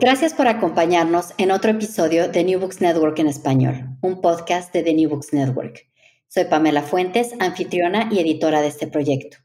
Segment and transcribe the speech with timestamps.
[0.00, 4.82] Gracias por acompañarnos en otro episodio de New Books Network en español, un podcast de
[4.82, 5.86] The New Books Network.
[6.26, 9.36] Soy Pamela Fuentes, anfitriona y editora de este proyecto.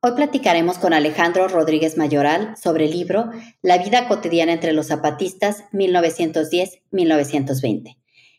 [0.00, 3.30] Hoy platicaremos con Alejandro Rodríguez Mayoral sobre el libro
[3.62, 7.96] La vida cotidiana entre los zapatistas 1910-1920.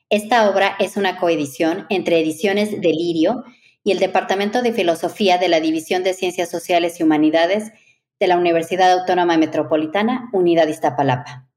[0.10, 3.46] Esta obra es una coedición entre Ediciones Delirio
[3.84, 7.72] y el Departamento de Filosofía de la División de Ciencias Sociales y Humanidades
[8.20, 11.50] de la Universidad Autónoma Metropolitana, Unidad Iztapalapa.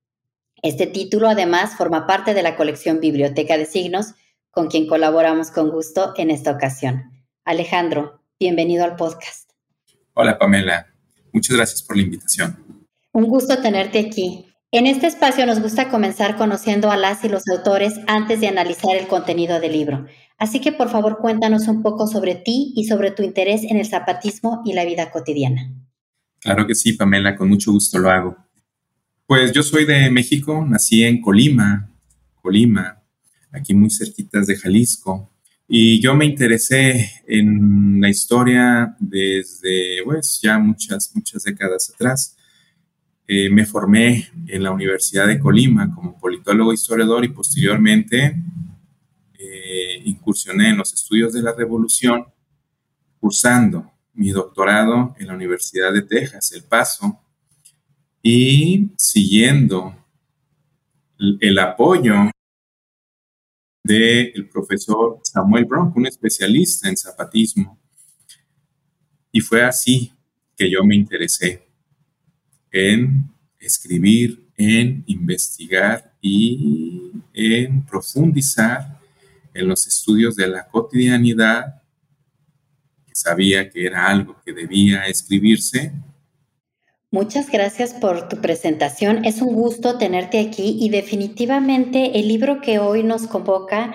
[0.63, 4.15] Este título además forma parte de la colección Biblioteca de Signos,
[4.51, 7.05] con quien colaboramos con gusto en esta ocasión.
[7.45, 9.51] Alejandro, bienvenido al podcast.
[10.15, 10.87] Hola Pamela,
[11.33, 12.85] muchas gracias por la invitación.
[13.13, 14.47] Un gusto tenerte aquí.
[14.73, 18.97] En este espacio nos gusta comenzar conociendo a las y los autores antes de analizar
[18.97, 20.07] el contenido del libro.
[20.39, 23.87] Así que por favor cuéntanos un poco sobre ti y sobre tu interés en el
[23.87, 25.71] zapatismo y la vida cotidiana.
[26.47, 28.37] Claro que sí, Pamela, con mucho gusto lo hago.
[29.27, 31.91] Pues yo soy de México, nací en Colima,
[32.41, 33.03] Colima,
[33.51, 35.33] aquí muy cerquitas de Jalisco,
[35.67, 42.37] y yo me interesé en la historia desde, pues, ya muchas, muchas décadas atrás.
[43.27, 48.41] Eh, me formé en la Universidad de Colima como politólogo historiador y posteriormente
[49.37, 52.25] eh, incursioné en los estudios de la revolución
[53.19, 57.21] cursando mi doctorado en la Universidad de Texas, El Paso,
[58.23, 59.95] y siguiendo
[61.19, 62.15] el apoyo
[63.85, 67.79] del profesor Samuel Bronk, un especialista en zapatismo.
[69.31, 70.13] Y fue así
[70.57, 71.69] que yo me interesé
[72.73, 78.99] en escribir, en investigar y en profundizar
[79.55, 81.83] en los estudios de la cotidianidad
[83.17, 85.93] sabía que era algo que debía escribirse.
[87.11, 89.25] Muchas gracias por tu presentación.
[89.25, 93.95] Es un gusto tenerte aquí y definitivamente el libro que hoy nos convoca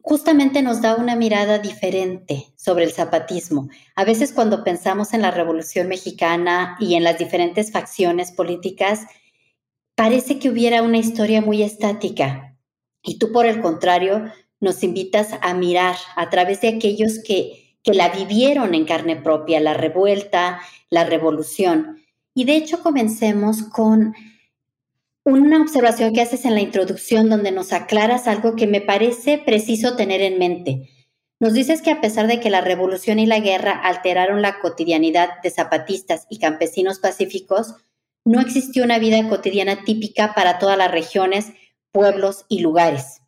[0.00, 3.68] justamente nos da una mirada diferente sobre el zapatismo.
[3.96, 9.00] A veces cuando pensamos en la Revolución Mexicana y en las diferentes facciones políticas,
[9.96, 12.56] parece que hubiera una historia muy estática.
[13.02, 14.30] Y tú, por el contrario,
[14.60, 19.60] nos invitas a mirar a través de aquellos que que la vivieron en carne propia,
[19.60, 20.60] la revuelta,
[20.90, 22.02] la revolución.
[22.34, 24.12] Y de hecho comencemos con
[25.24, 29.94] una observación que haces en la introducción donde nos aclaras algo que me parece preciso
[29.94, 30.90] tener en mente.
[31.38, 35.40] Nos dices que a pesar de que la revolución y la guerra alteraron la cotidianidad
[35.44, 37.76] de zapatistas y campesinos pacíficos,
[38.24, 41.52] no existió una vida cotidiana típica para todas las regiones,
[41.92, 43.20] pueblos y lugares.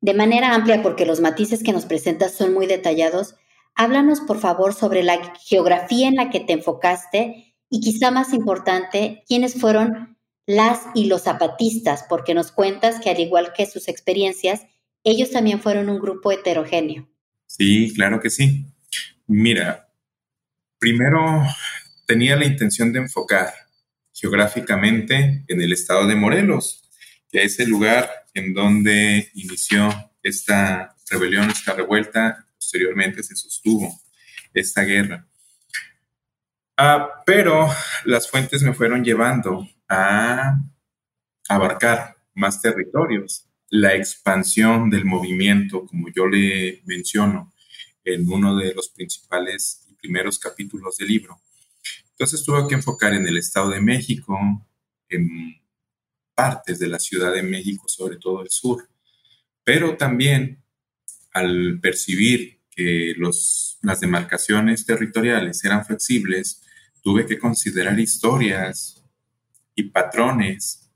[0.00, 3.36] De manera amplia, porque los matices que nos presentas son muy detallados,
[3.74, 9.22] háblanos por favor sobre la geografía en la que te enfocaste y quizá más importante,
[9.28, 14.66] quiénes fueron las y los zapatistas, porque nos cuentas que al igual que sus experiencias,
[15.04, 17.08] ellos también fueron un grupo heterogéneo.
[17.46, 18.66] Sí, claro que sí.
[19.26, 19.92] Mira,
[20.78, 21.42] primero
[22.06, 23.52] tenía la intención de enfocar
[24.12, 26.89] geográficamente en el estado de Morelos,
[27.30, 34.00] que es el lugar en donde inició esta rebelión, esta revuelta, posteriormente se sostuvo
[34.54, 35.26] esta guerra.
[36.76, 37.68] Ah, pero
[38.04, 40.56] las fuentes me fueron llevando a
[41.48, 43.46] abarcar más territorios.
[43.72, 47.52] la expansión del movimiento, como yo le menciono
[48.02, 51.40] en uno de los principales y primeros capítulos del libro.
[52.10, 54.36] Entonces tuve que enfocar en el Estado de México,
[55.08, 55.60] en
[56.40, 58.88] partes de la Ciudad de México, sobre todo el sur,
[59.62, 60.62] pero también
[61.34, 66.62] al percibir que los, las demarcaciones territoriales eran flexibles,
[67.02, 69.04] tuve que considerar historias
[69.74, 70.90] y patrones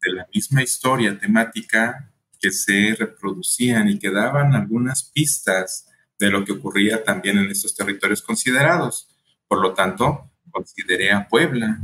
[0.00, 2.10] de la misma historia temática
[2.40, 5.86] que se reproducían y que daban algunas pistas
[6.18, 9.08] de lo que ocurría también en estos territorios considerados.
[9.46, 11.78] Por lo tanto, consideré a Puebla,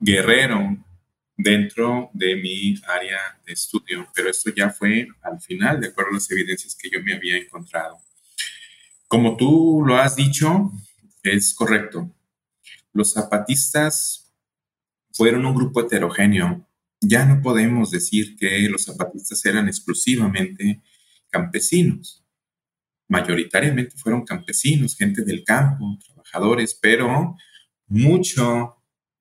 [0.00, 0.76] Guerrero,
[1.38, 6.14] dentro de mi área de estudio, pero esto ya fue al final, de acuerdo a
[6.14, 7.96] las evidencias que yo me había encontrado.
[9.06, 10.72] Como tú lo has dicho,
[11.22, 12.12] es correcto.
[12.92, 14.34] Los zapatistas
[15.12, 16.68] fueron un grupo heterogéneo.
[17.00, 20.82] Ya no podemos decir que los zapatistas eran exclusivamente
[21.30, 22.24] campesinos.
[23.06, 27.36] Mayoritariamente fueron campesinos, gente del campo, trabajadores, pero
[27.86, 28.74] mucho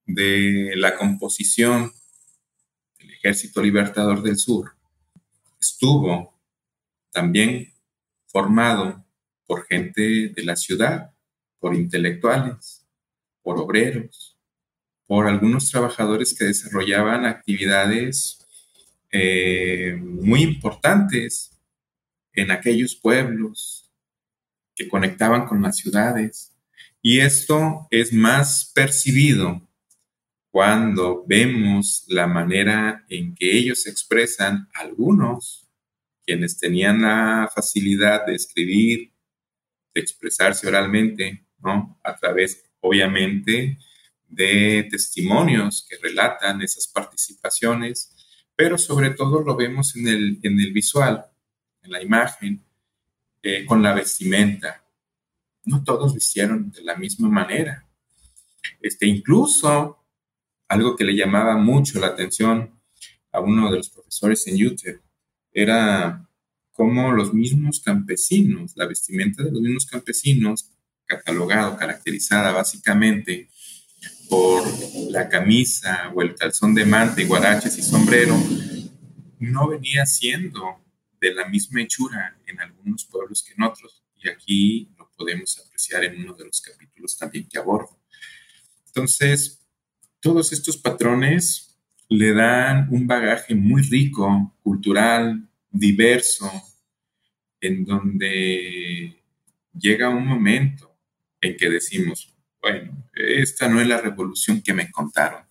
[0.08, 1.94] de la composición
[3.18, 4.74] Ejército Libertador del Sur
[5.60, 6.34] estuvo
[7.12, 7.74] también
[8.28, 9.04] formado
[9.46, 11.12] por gente de la ciudad,
[11.60, 12.86] por intelectuales,
[13.42, 14.38] por obreros,
[15.06, 18.46] por algunos trabajadores que desarrollaban actividades
[19.12, 21.52] eh, muy importantes
[22.34, 23.90] en aquellos pueblos
[24.76, 26.54] que conectaban con las ciudades.
[27.02, 29.67] Y esto es más percibido
[30.58, 35.68] cuando vemos la manera en que ellos expresan, algunos,
[36.26, 39.14] quienes tenían la facilidad de escribir,
[39.94, 42.00] de expresarse oralmente, ¿no?
[42.04, 43.78] A través, obviamente,
[44.28, 48.16] de testimonios que relatan esas participaciones,
[48.56, 51.24] pero sobre todo lo vemos en el, en el visual,
[51.84, 52.66] en la imagen,
[53.44, 54.84] eh, con la vestimenta.
[55.66, 57.88] No todos vistieron de la misma manera.
[58.82, 59.97] Este, incluso
[60.68, 62.80] algo que le llamaba mucho la atención
[63.32, 65.02] a uno de los profesores en YouTube
[65.52, 66.28] era
[66.72, 70.70] cómo los mismos campesinos, la vestimenta de los mismos campesinos,
[71.06, 73.50] catalogado, caracterizada básicamente
[74.30, 74.64] por
[75.10, 78.38] la camisa o el calzón de manta y guaraches y sombrero,
[79.40, 80.84] no venía siendo
[81.20, 84.04] de la misma hechura en algunos pueblos que en otros.
[84.18, 88.00] Y aquí lo podemos apreciar en uno de los capítulos también que abordo.
[88.86, 89.57] Entonces,
[90.28, 91.80] todos estos patrones
[92.10, 96.52] le dan un bagaje muy rico, cultural, diverso,
[97.62, 99.24] en donde
[99.72, 100.94] llega un momento
[101.40, 105.44] en que decimos, bueno, esta no es la revolución que me contaron.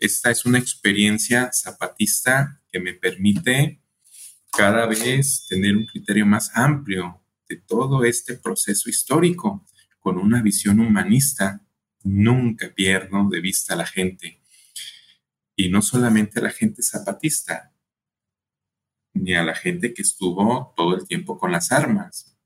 [0.00, 3.80] Esta es una experiencia zapatista que me permite
[4.50, 9.64] cada vez tener un criterio más amplio de todo este proceso histórico,
[10.00, 11.62] con una visión humanista
[12.08, 14.40] nunca pierdo de vista a la gente.
[15.54, 17.72] Y no solamente a la gente zapatista,
[19.14, 22.36] ni a la gente que estuvo todo el tiempo con las armas,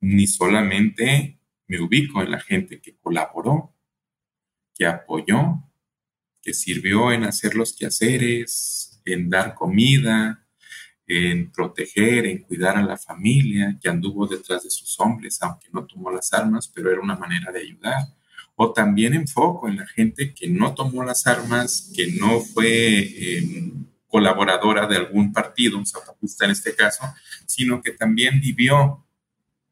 [0.00, 3.74] ni solamente me ubico en la gente que colaboró,
[4.74, 5.62] que apoyó,
[6.42, 10.46] que sirvió en hacer los quehaceres, en dar comida,
[11.06, 15.86] en proteger, en cuidar a la familia, que anduvo detrás de sus hombres, aunque no
[15.86, 18.02] tomó las armas, pero era una manera de ayudar
[18.56, 23.86] o también enfoco en la gente que no tomó las armas, que no fue em,
[24.06, 27.02] colaboradora de algún partido, un zapatista en este caso,
[27.46, 29.04] sino que también vivió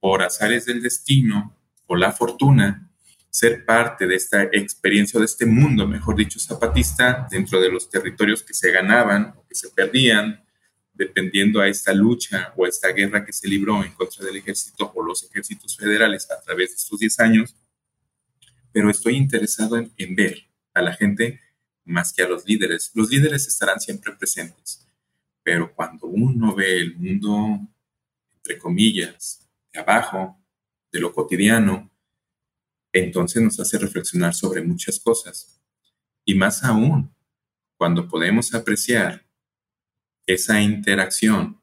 [0.00, 2.88] por azares del destino o la fortuna
[3.30, 8.42] ser parte de esta experiencia, de este mundo, mejor dicho, zapatista, dentro de los territorios
[8.42, 10.44] que se ganaban o que se perdían,
[10.92, 15.02] dependiendo a esta lucha o esta guerra que se libró en contra del ejército o
[15.02, 17.56] los ejércitos federales a través de estos 10 años,
[18.72, 21.40] pero estoy interesado en, ver a la gente
[21.84, 22.90] más que a los líderes.
[22.94, 24.86] Los líderes estarán siempre presentes,
[25.42, 27.60] pero cuando uno ve el mundo,
[28.36, 30.38] entre comillas, de abajo,
[30.90, 31.90] de lo cotidiano,
[32.92, 35.60] entonces nos hace reflexionar sobre muchas cosas.
[36.24, 37.14] Y más aún,
[37.76, 39.26] cuando podemos apreciar
[40.26, 41.60] esa interacción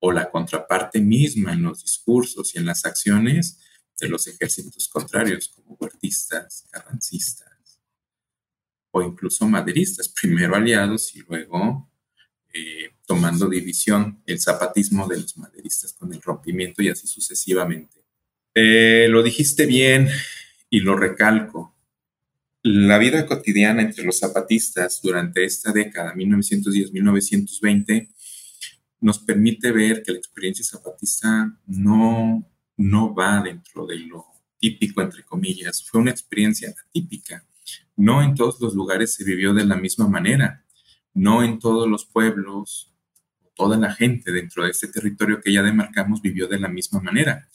[0.00, 3.60] o la contraparte misma en los discursos y en las acciones,
[3.98, 7.56] de los ejércitos contrarios, como huertistas, carrancistas
[8.96, 11.90] o incluso maderistas, primero aliados y luego
[12.52, 18.04] eh, tomando división el zapatismo de los maderistas con el rompimiento y así sucesivamente.
[18.54, 20.08] Eh, lo dijiste bien
[20.70, 21.76] y lo recalco.
[22.62, 28.08] La vida cotidiana entre los zapatistas durante esta década, 1910-1920,
[29.00, 34.26] nos permite ver que la experiencia zapatista no, no va dentro de lo
[34.58, 37.44] típico, entre comillas, fue una experiencia atípica.
[37.96, 40.64] No en todos los lugares se vivió de la misma manera,
[41.14, 42.92] no en todos los pueblos,
[43.54, 47.48] toda la gente dentro de este territorio que ya demarcamos vivió de la misma manera.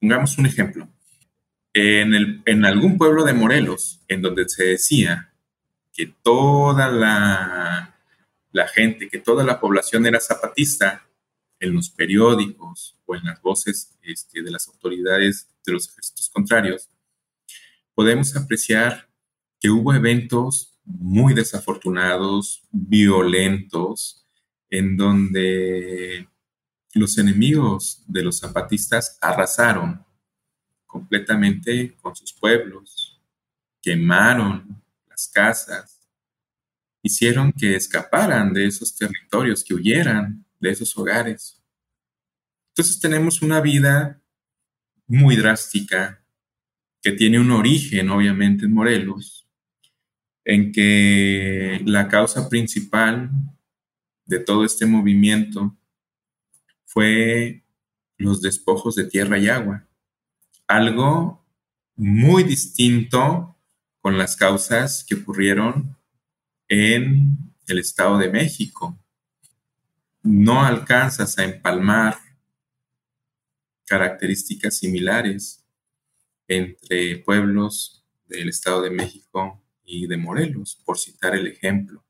[0.00, 0.88] Pongamos un ejemplo.
[1.74, 5.32] En, algún pueblo de Morelos, en donde se decía
[5.92, 11.06] que toda la gente, que toda la población era zapatista,
[11.62, 16.88] en los periódicos o en las voces este, de las autoridades de los ejércitos contrarios,
[17.94, 19.08] podemos apreciar
[19.60, 24.26] que hubo eventos muy desafortunados, violentos,
[24.70, 26.28] en donde
[26.94, 30.04] los enemigos de los zapatistas arrasaron
[30.84, 33.20] completamente con sus pueblos,
[33.80, 36.00] quemaron las casas,
[37.02, 41.60] hicieron que escaparan de esos territorios, que huyeran de esos hogares.
[42.68, 44.22] Entonces tenemos una vida
[45.06, 46.24] muy drástica
[47.02, 49.46] que tiene un origen, obviamente, en Morelos,
[50.44, 53.30] en que la causa principal
[54.24, 55.76] de todo este movimiento
[56.86, 57.64] fue
[58.16, 59.88] los despojos de tierra y agua.
[60.68, 61.44] Algo
[61.96, 63.58] muy distinto
[64.00, 65.96] con las causas que ocurrieron
[66.68, 69.01] en el Estado de México.
[70.22, 72.16] No alcanzas a empalmar
[73.86, 75.64] características similares
[76.48, 82.04] entre pueblos del Estado de México y de Morelos, por citar el ejemplo.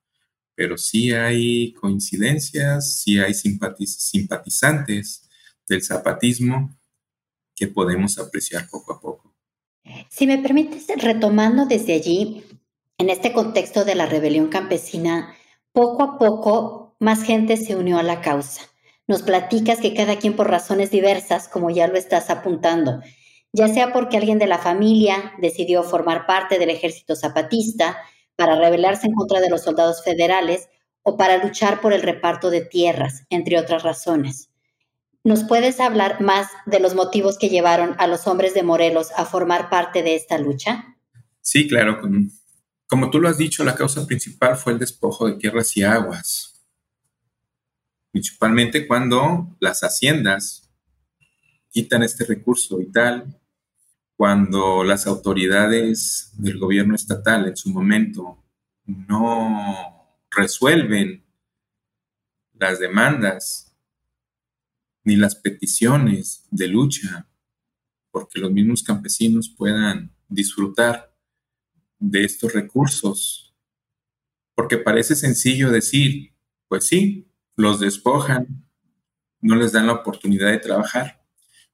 [0.55, 5.29] Pero sí hay coincidencias, sí hay simpatizantes
[5.69, 6.79] del zapatismo
[7.55, 9.35] que podemos apreciar poco a poco.
[10.11, 12.45] Si me permites, retomando desde allí,
[12.99, 15.35] en este contexto de la rebelión campesina,
[15.73, 18.63] poco a poco más gente se unió a la causa.
[19.09, 23.01] Nos platicas que cada quien por razones diversas, como ya lo estás apuntando,
[23.53, 27.99] ya sea porque alguien de la familia decidió formar parte del ejército zapatista
[28.37, 30.69] para rebelarse en contra de los soldados federales
[31.03, 34.51] o para luchar por el reparto de tierras, entre otras razones.
[35.25, 39.25] ¿Nos puedes hablar más de los motivos que llevaron a los hombres de Morelos a
[39.25, 40.97] formar parte de esta lucha?
[41.41, 42.01] Sí, claro.
[42.87, 46.52] Como tú lo has dicho, la causa principal fue el despojo de tierras y aguas
[48.13, 50.71] principalmente cuando las haciendas
[51.71, 53.41] quitan este recurso vital,
[54.17, 58.45] cuando las autoridades del gobierno estatal en su momento
[58.85, 61.25] no resuelven
[62.53, 63.75] las demandas
[65.05, 67.29] ni las peticiones de lucha
[68.13, 71.17] porque los mismos campesinos puedan disfrutar
[71.99, 73.57] de estos recursos.
[74.55, 76.35] Porque parece sencillo decir,
[76.69, 78.65] pues sí, los despojan,
[79.41, 81.23] no les dan la oportunidad de trabajar.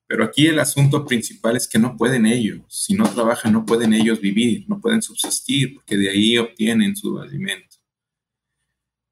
[0.07, 3.93] Pero aquí el asunto principal es que no pueden ellos, si no trabajan no pueden
[3.93, 7.77] ellos vivir, no pueden subsistir, porque de ahí obtienen su alimento.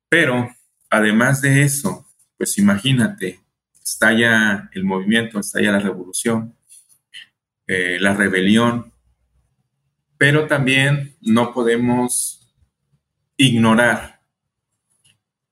[0.08, 0.48] Pero
[0.88, 2.06] además de eso,
[2.38, 3.40] pues imagínate,
[3.84, 6.56] estalla el movimiento, estalla la revolución,
[7.66, 8.92] eh, la rebelión,
[10.16, 12.54] pero también no podemos
[13.36, 14.15] ignorar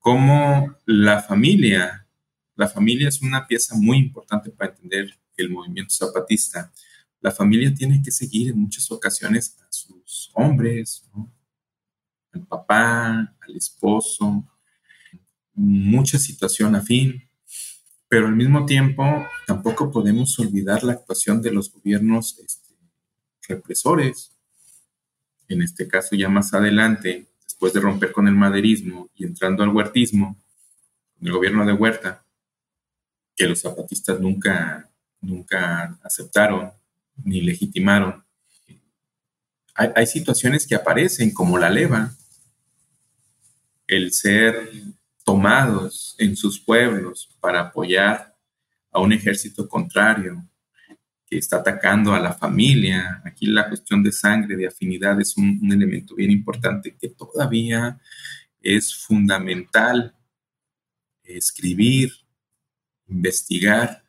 [0.05, 2.07] cómo la familia,
[2.55, 6.71] la familia es una pieza muy importante para entender el movimiento zapatista.
[7.21, 11.09] La familia tiene que seguir en muchas ocasiones a sus hombres,
[12.33, 14.47] al papá, al esposo,
[15.55, 17.27] mucha situación afín,
[18.07, 19.03] pero al mismo tiempo
[19.47, 22.75] tampoco podemos olvidar la actuación de los gobiernos este,
[23.47, 24.37] represores.
[25.47, 29.69] En este caso, ya más adelante, después de romper con el maderismo y entrando al
[29.69, 30.37] huertismo,
[31.17, 32.25] con el gobierno de Huerta,
[33.33, 34.89] que los zapatistas nunca,
[35.21, 36.73] nunca aceptaron
[37.23, 38.25] ni legitimaron.
[39.73, 42.13] Hay, hay situaciones que aparecen como la leva,
[43.87, 44.69] el ser
[45.23, 48.35] tomados en sus pueblos para apoyar
[48.91, 50.45] a un ejército contrario,
[51.25, 53.21] que está atacando a la familia.
[53.25, 57.99] Aquí la cuestión de sangre, de afinidad, es un, elemento bien importante que todavía
[58.61, 60.15] es fundamental
[61.23, 62.11] escribir,
[63.07, 64.03] investigar,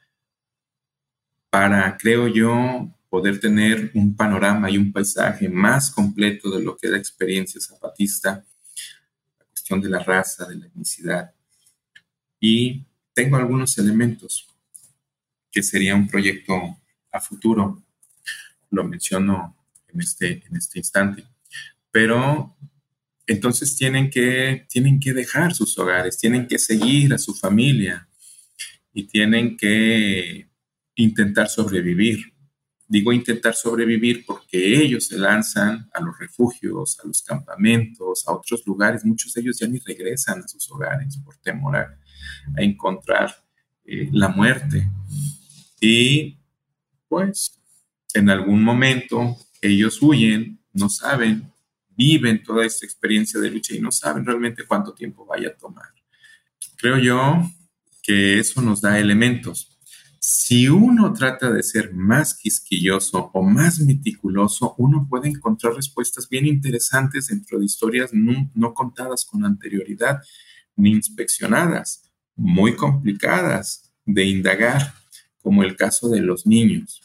[1.48, 6.88] para, creo yo, poder tener un panorama y un paisaje más completo de lo que
[6.88, 8.44] es la experiencia zapatista,
[9.38, 11.32] la cuestión de la raza, de la etnicidad.
[12.38, 14.46] Y tengo algunos elementos
[15.50, 16.76] que sería un proyecto
[17.20, 17.82] futuro.
[18.70, 19.56] Lo menciono
[19.88, 21.24] en este, en este instante.
[21.90, 22.56] Pero
[23.26, 28.08] entonces tienen que, tienen que dejar sus hogares, tienen que seguir a su familia.
[28.98, 30.48] y tienen que
[30.94, 32.32] intentar sobrevivir.
[32.88, 38.66] Digo intentar sobrevivir porque ellos se lanzan a los refugios, a los campamentos, a otros
[38.66, 39.04] lugares.
[39.04, 41.98] Muchos de ellos ya ni regresan a sus hogares por temor a,
[42.56, 43.34] encontrar
[43.84, 44.88] eh, la muerte.
[45.78, 46.35] Y
[47.08, 47.60] pues
[48.14, 51.52] en algún momento ellos huyen, no saben,
[51.96, 55.86] viven toda esta experiencia de lucha y no saben realmente cuánto tiempo vaya a tomar.
[56.76, 57.50] Creo yo
[58.02, 59.76] que eso nos da elementos
[60.28, 66.46] si uno trata de ser más quisquilloso o más meticuloso, uno puede encontrar respuestas bien
[66.46, 70.20] interesantes dentro de historias no, contadas con anterioridad
[70.74, 74.94] ni inspeccionadas, muy complicadas de indagar,
[75.46, 77.00] como el caso de los niños.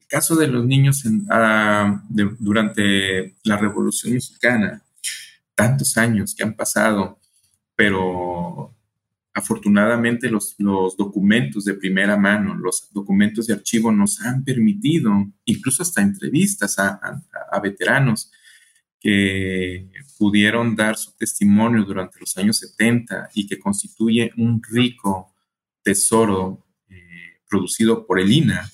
[0.00, 4.82] El caso de los niños ah, durante la Revolución Mexicana,
[5.54, 7.18] tantos años que han pasado,
[7.76, 8.74] pero
[9.34, 15.12] afortunadamente los, documentos de primera mano, los documentos de archivo nos han permitido,
[15.44, 18.32] incluso hasta entrevistas a, veteranos
[18.98, 25.34] que pudieron dar su testimonio durante los años 70 y que constituye un rico
[25.82, 26.64] tesoro
[27.50, 28.70] producido por el INA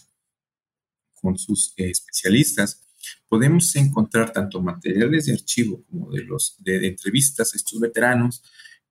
[1.15, 2.87] con sus eh, especialistas,
[3.29, 8.43] podemos encontrar tanto materiales de archivo como de, los, de entrevistas a estos veteranos,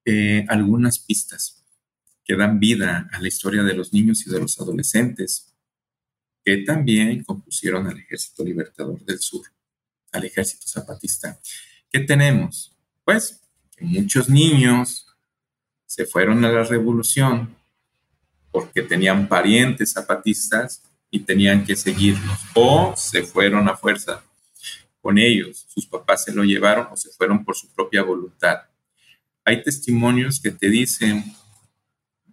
[0.04, 1.64] eh, algunas pistas
[2.24, 5.54] que dan vida a la historia de los niños y de los adolescentes,
[6.44, 9.46] que también compusieron al Ejército Libertador del Sur,
[10.12, 11.40] al Ejército Zapatista.
[11.90, 12.76] ¿Qué tenemos?
[13.04, 13.42] Pues
[13.78, 15.06] que muchos niños
[15.86, 17.56] se fueron a la revolución
[18.56, 20.82] porque tenían parientes zapatistas
[21.12, 24.24] y tenían que seguirlos, o se fueron a fuerza
[25.02, 28.60] con ellos, sus papás se lo llevaron o se fueron por su propia voluntad.
[29.44, 31.26] Hay testimonios que te dicen,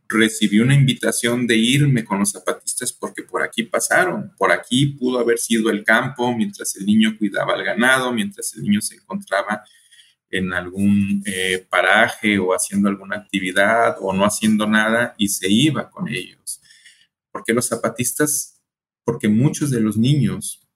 [0.09, 5.18] recibí una invitación de irme con los zapatistas porque por aquí pasaron, por aquí pudo
[5.18, 9.64] haber sido el campo mientras el niño cuidaba el ganado, mientras el niño se encontraba
[10.33, 15.90] en algún eh, paraje o haciendo alguna actividad o no haciendo nada y se iba
[15.90, 16.61] con ellos.
[17.31, 18.61] Porque los zapatistas,
[19.05, 20.66] porque muchos de los niños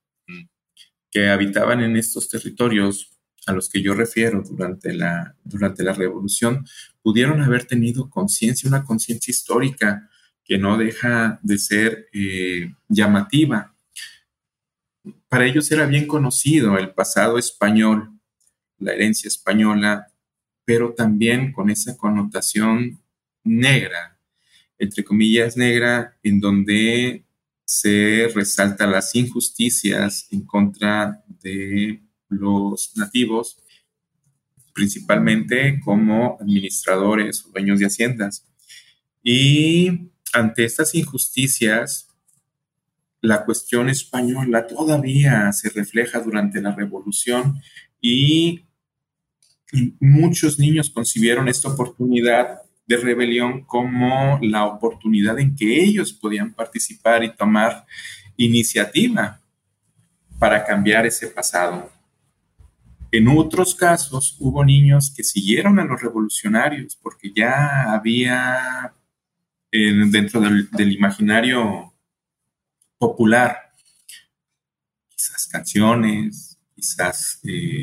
[1.10, 3.16] que habitaban en estos territorios
[3.46, 6.66] a los que yo refiero durante la, durante la revolución,
[7.00, 10.10] pudieron haber tenido conciencia, una conciencia histórica
[10.44, 13.74] que no deja de ser eh, llamativa.
[15.28, 18.15] Para ellos era bien conocido el pasado español,
[18.78, 20.12] la herencia española,
[20.64, 23.00] pero también con esa connotación
[23.44, 24.18] negra,
[24.78, 27.24] entre comillas negra, en donde
[27.64, 33.62] se resalta las injusticias en contra de los nativos,
[34.72, 38.46] principalmente como administradores o dueños de haciendas.
[39.22, 42.08] Y ante estas injusticias,
[43.20, 47.60] la cuestión española todavía se refleja durante la revolución
[48.00, 48.65] y
[50.00, 57.24] muchos niños concibieron esta oportunidad de rebelión como la oportunidad en que ellos podían participar
[57.24, 57.84] y tomar
[58.36, 59.40] iniciativa
[60.38, 61.90] para cambiar ese pasado.
[63.10, 68.92] En otros casos hubo niños que siguieron a los revolucionarios porque ya había
[69.70, 71.92] dentro del, imaginario
[72.98, 73.72] popular
[75.08, 77.82] quizás canciones, quizás eh,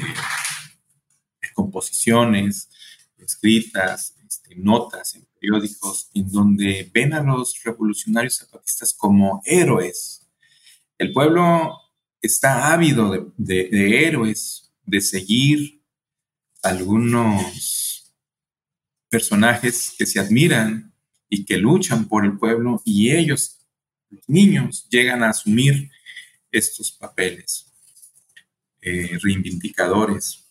[1.54, 2.70] composiciones
[3.18, 10.28] escritas, este, notas en periódicos, en donde ven a los revolucionarios zapatistas como héroes.
[10.98, 11.80] El pueblo
[12.22, 15.82] está ávido de héroes, de seguir
[16.62, 18.14] algunos
[19.10, 20.94] personajes que se admiran
[21.30, 23.60] y que luchan por el pueblo y ellos,
[24.10, 25.92] los niños, llegan a asumir
[26.52, 27.66] estos papeles
[28.82, 30.43] eh, reivindicadores.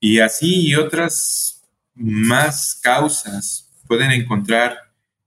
[0.00, 1.62] Y así y otras
[1.94, 4.78] más causas pueden encontrar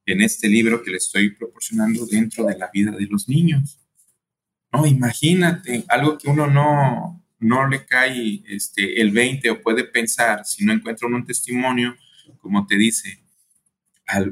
[0.05, 3.79] en este libro que les estoy proporcionando dentro de la vida de los niños.
[4.71, 10.43] No, imagínate, algo que uno no, no le cae este, el 20 o puede pensar
[10.45, 11.95] si no encuentra un testimonio,
[12.39, 13.23] como te dice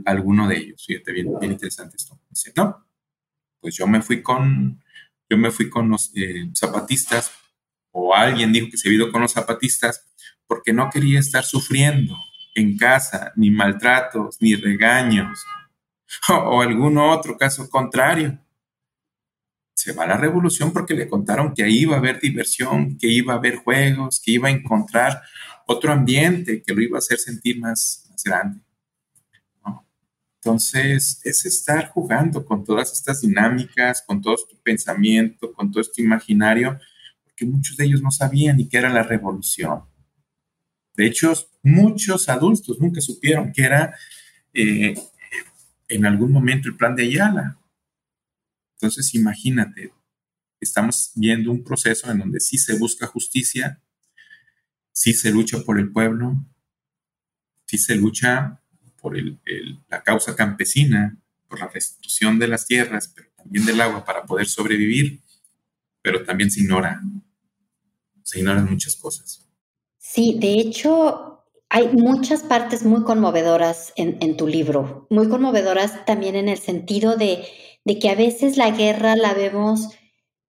[0.06, 0.86] alguno de ellos.
[0.86, 2.19] Fíjate, bien, bien interesante esto.
[2.56, 2.86] No,
[3.60, 4.82] pues yo me fui con,
[5.30, 7.32] yo me fui con los eh, zapatistas
[7.91, 10.11] o alguien dijo que se vio con los zapatistas
[10.52, 12.18] porque no quería estar sufriendo
[12.56, 15.46] en casa, ni maltratos, ni regaños,
[16.28, 18.38] o, o algún otro caso contrario
[19.74, 23.08] se va a la revolución porque le contaron que ahí iba a haber diversión, que
[23.08, 25.22] iba a haber juegos, que iba a encontrar
[25.68, 28.60] otro ambiente que lo iba a hacer sentir más, grande.
[30.36, 36.02] Entonces, es estar jugando con todas estas dinámicas, con todo este pensamiento, con todo este
[36.02, 36.78] imaginario,
[37.24, 39.90] porque muchos de ellos no sabían ni qué era la revolución.
[40.95, 43.95] De hecho, muchos adultos nunca supieron qué era
[44.54, 44.95] eh,
[45.88, 47.58] en algún momento el plan de Ayala.
[48.75, 49.93] Entonces, imagínate,
[50.60, 53.82] estamos viendo un proceso en donde sí se busca justicia,
[54.91, 56.45] sí se lucha por el pueblo,
[57.65, 58.62] sí se lucha
[59.01, 64.25] por la causa campesina, por la restitución de las tierras, pero también del agua para
[64.25, 65.21] poder sobrevivir,
[66.01, 67.01] pero también se ignora,
[68.23, 69.51] se ignoran muchas cosas.
[70.04, 76.50] Sí, de hecho, hay muchas partes muy conmovedoras en, tu libro, muy conmovedoras también en
[76.50, 77.46] el sentido de,
[77.86, 79.90] de que a veces la guerra la vemos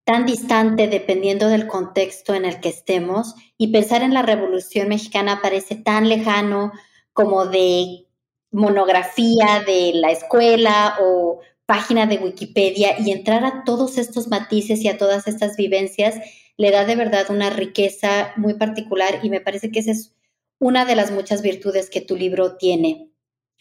[0.04, 5.40] tan distante dependiendo del contexto en el que estemos y pensar en la Revolución Mexicana
[5.42, 6.72] parece tan lejano
[7.12, 8.06] como de
[8.52, 14.88] monografía de la escuela o página de Wikipedia y entrar a todos estos matices y
[14.88, 16.16] a todas estas vivencias
[16.56, 20.14] le da de verdad una riqueza muy particular y me parece que esa es
[20.58, 23.10] una de las muchas virtudes que tu libro tiene.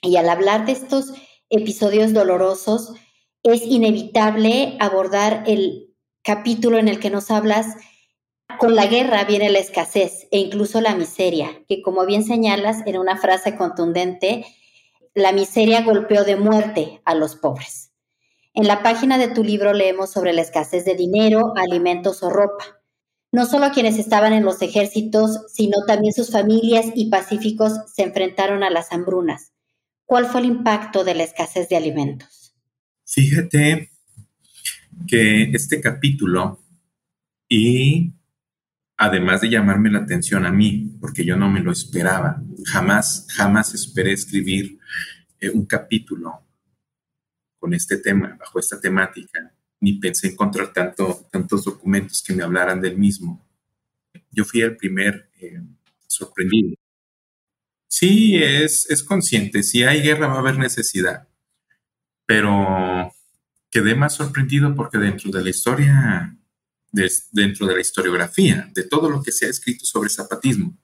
[0.01, 1.13] Y al hablar de estos
[1.49, 2.93] episodios dolorosos,
[3.43, 7.75] es inevitable abordar el capítulo en el que nos hablas
[8.59, 12.97] con la guerra viene la escasez e incluso la miseria, que como bien señalas en
[12.97, 14.45] una frase contundente,
[15.13, 17.91] la miseria golpeó de muerte a los pobres.
[18.53, 22.80] En la página de tu libro leemos sobre la escasez de dinero, alimentos o ropa.
[23.31, 28.63] No solo quienes estaban en los ejércitos, sino también sus familias y pacíficos se enfrentaron
[28.63, 29.53] a las hambrunas.
[30.05, 32.53] ¿Cuál fue el impacto de la escasez de alimentos?
[33.05, 33.89] Fíjate
[35.07, 36.59] que este capítulo
[37.47, 38.13] y
[38.97, 42.41] además de llamarme la atención a mí, porque yo no me lo esperaba.
[42.65, 44.77] Jamás, jamás esperé escribir
[45.39, 46.45] eh, un capítulo
[47.57, 52.79] con este tema, bajo esta temática, ni pensé encontrar tanto, tantos documentos que me hablaran
[52.79, 53.45] del mismo.
[54.31, 55.61] Yo fui el primer eh,
[56.07, 56.75] sorprendido.
[57.87, 61.27] Sí, es, es consciente, si hay guerra va a haber necesidad,
[62.25, 63.11] pero
[63.69, 66.37] quedé más sorprendido porque dentro de la historia
[66.91, 70.77] dentro de la historiografía, de todo lo que se ha escrito sobre zapatismo,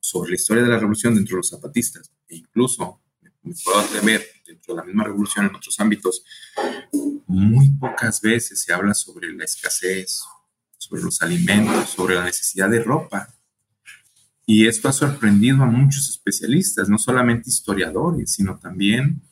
[0.00, 3.00] sobre la historia de la revolución dentro de los zapatistas, e incluso
[3.42, 4.26] me puedo atrever
[4.68, 6.24] la misma revolución en otros ámbitos,
[7.26, 10.22] muy pocas veces se habla sobre la escasez,
[10.78, 13.28] sobre los alimentos, sobre la necesidad de ropa.
[14.46, 19.22] Y esto ha sorprendido a muchos especialistas, no solamente historiadores, sino también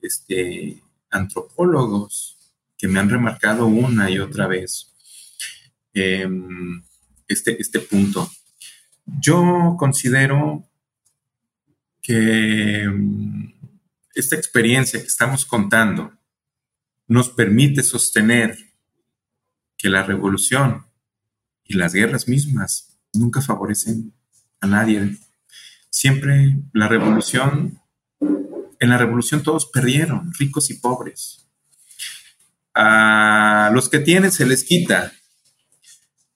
[0.00, 2.38] este, antropólogos
[2.78, 4.94] que me han remarcado una y otra vez
[5.94, 6.82] Em,
[7.28, 8.28] este, este punto.
[9.06, 10.68] Yo considero
[12.02, 13.53] que em,
[14.14, 16.12] esta experiencia que estamos contando
[17.06, 18.56] nos permite sostener
[19.76, 20.86] que la revolución
[21.64, 24.12] y las guerras mismas nunca favorecen
[24.60, 25.16] a nadie.
[25.90, 27.80] Siempre la revolución,
[28.20, 31.46] en la revolución todos perdieron, ricos y pobres.
[32.74, 35.12] A los que tienen se les quita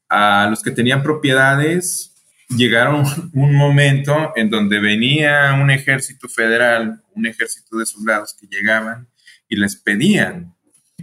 [0.08, 2.07] a los que tenían propiedades
[2.48, 9.08] llegaron un momento en donde venía un ejército federal, un ejército de soldados que llegaban
[9.48, 10.54] y les pedían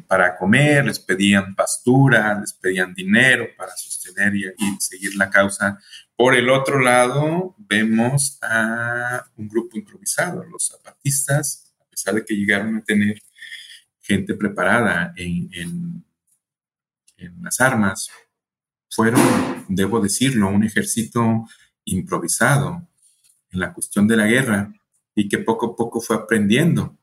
[0.07, 5.79] para comer, les pedían pastura, les pedían dinero para sostener y, seguir la causa.
[6.15, 12.35] Por el otro lado, vemos a un grupo improvisado, los zapatistas, a pesar de que
[12.35, 13.21] llegaron a tener
[14.01, 16.05] gente preparada en
[17.41, 18.11] las armas,
[18.95, 21.45] fueron, debo decirlo, un ejército
[21.83, 22.87] improvisado
[23.51, 24.73] en la cuestión de la guerra
[25.13, 26.97] y que poco a poco fue aprendiendo.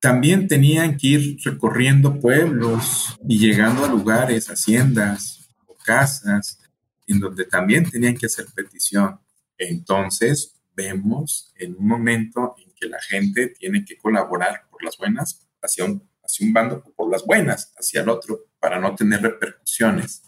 [0.00, 6.58] También tenían que ir recorriendo pueblos y llegando a lugares, haciendas o casas,
[7.06, 9.20] en donde también tenían que hacer petición.
[9.58, 15.46] Entonces vemos en un momento en que la gente tiene que colaborar por las buenas
[15.60, 20.22] hacia un, hacia un bando, por las buenas hacia el otro, para no tener repercusiones.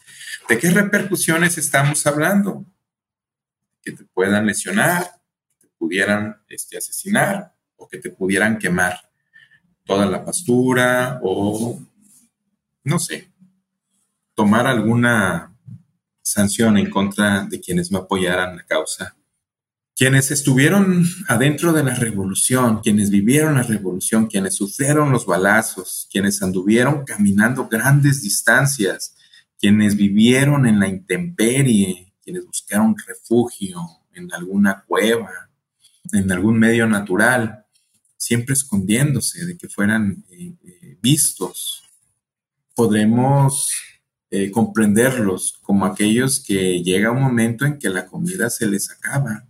[0.49, 2.67] ¿De qué repercusiones estamos hablando?
[3.81, 5.05] Que te puedan lesionar,
[5.61, 9.09] que te pudieran este, asesinar o que te pudieran quemar
[9.85, 11.81] toda la pastura o,
[12.83, 13.31] no sé,
[14.35, 15.57] tomar alguna
[16.21, 19.15] sanción en contra de quienes no apoyaran la causa.
[19.97, 26.43] Quienes estuvieron adentro de la revolución, quienes vivieron la revolución, quienes sufrieron los balazos, quienes
[26.43, 29.15] anduvieron caminando grandes distancias,
[29.57, 33.79] quienes vivieron en la intemperie, quienes buscaron refugio
[34.15, 35.49] en alguna cueva,
[36.13, 37.65] en algún medio natural,
[38.17, 41.85] siempre escondiéndose de que fueran eh, eh, vistos.
[42.75, 43.71] Podremos
[44.31, 49.47] eh, comprenderlos como aquellos que llega un momento en que la comida se les acaba,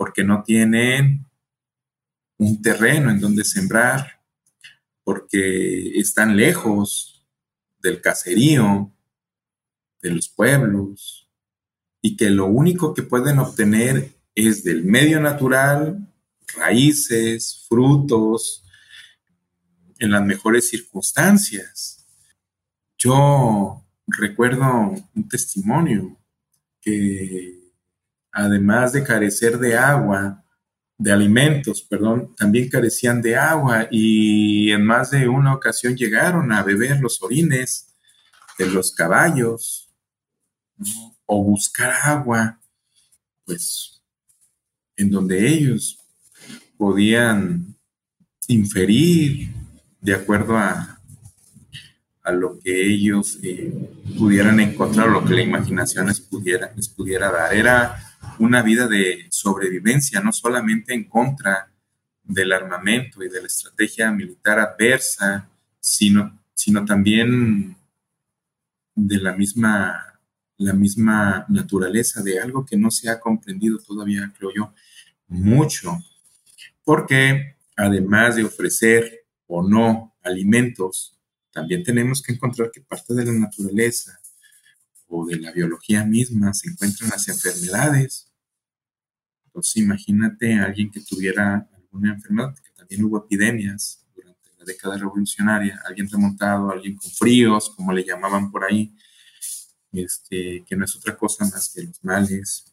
[0.00, 1.26] porque no tienen
[2.38, 4.22] un terreno en donde sembrar,
[5.04, 7.22] porque están lejos
[7.82, 8.90] del caserío,
[10.00, 11.28] de los pueblos,
[12.00, 16.10] y que lo único que pueden obtener es del medio natural,
[16.56, 18.64] raíces, frutos,
[19.98, 22.06] en las mejores circunstancias.
[22.96, 26.18] Yo recuerdo un testimonio
[26.80, 27.59] que
[28.32, 30.44] además de carecer de agua,
[30.98, 36.62] de alimentos, perdón, también carecían de agua y en más de una ocasión llegaron a
[36.62, 37.94] beber los orines
[38.58, 39.88] de los caballos
[41.24, 42.60] o buscar agua,
[43.46, 44.02] pues
[44.96, 45.98] en donde ellos
[46.76, 47.74] podían
[48.48, 49.50] inferir
[50.00, 50.96] de acuerdo a,
[52.32, 53.72] lo que ellos eh,
[54.16, 57.52] pudieran encontrar, lo que la imaginación les pudiera, les pudiera dar.
[57.52, 58.09] Era
[58.40, 61.70] una vida de sobrevivencia, no solamente en contra
[62.24, 65.48] del armamento y de la estrategia militar adversa,
[65.78, 67.76] sino, sino también
[68.94, 70.18] de la misma,
[70.56, 74.74] la misma naturaleza de algo que no se ha comprendido todavía, creo yo,
[75.28, 75.98] mucho.
[76.82, 81.14] Porque además de ofrecer o no alimentos,
[81.52, 84.18] también tenemos que encontrar que parte de la naturaleza
[85.08, 88.29] o de la biología misma se encuentran las enfermedades.
[89.60, 94.96] Entonces imagínate a alguien que tuviera alguna enfermedad, que también hubo epidemias durante la década
[94.96, 98.96] revolucionaria, alguien remontado, alguien con fríos, como le llamaban por ahí,
[99.92, 102.72] este, que no es otra cosa más que los males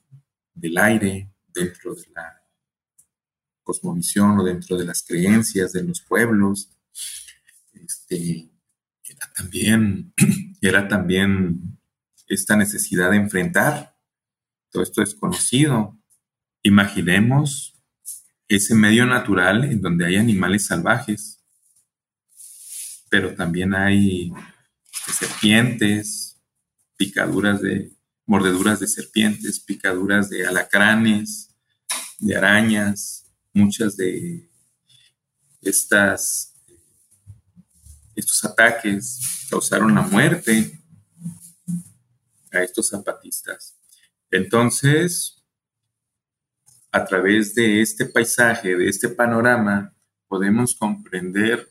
[0.54, 2.42] del aire dentro de la
[3.64, 6.70] cosmovisión o dentro de las creencias de los pueblos.
[7.74, 8.50] Este,
[9.04, 10.14] era también,
[10.62, 11.78] era también
[12.28, 13.94] esta necesidad de enfrentar
[14.72, 15.97] todo esto desconocido.
[16.64, 17.76] Imaginemos
[18.48, 21.44] ese medio natural en donde hay animales salvajes,
[23.10, 24.32] pero también hay
[25.14, 26.42] serpientes,
[26.98, 27.92] picaduras de
[28.26, 31.56] mordeduras de serpientes, picaduras de alacranes,
[32.20, 34.50] de arañas, muchas de
[35.62, 36.54] estas
[38.18, 40.84] estos ataques causaron la muerte
[42.52, 43.78] a estos zapatistas.
[44.32, 45.37] Entonces,
[46.98, 49.94] a través de este paisaje, de este panorama,
[50.28, 51.70] podemos comprender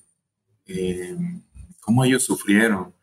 [0.67, 1.17] eh,
[1.81, 2.95] cómo ellos sufrieron.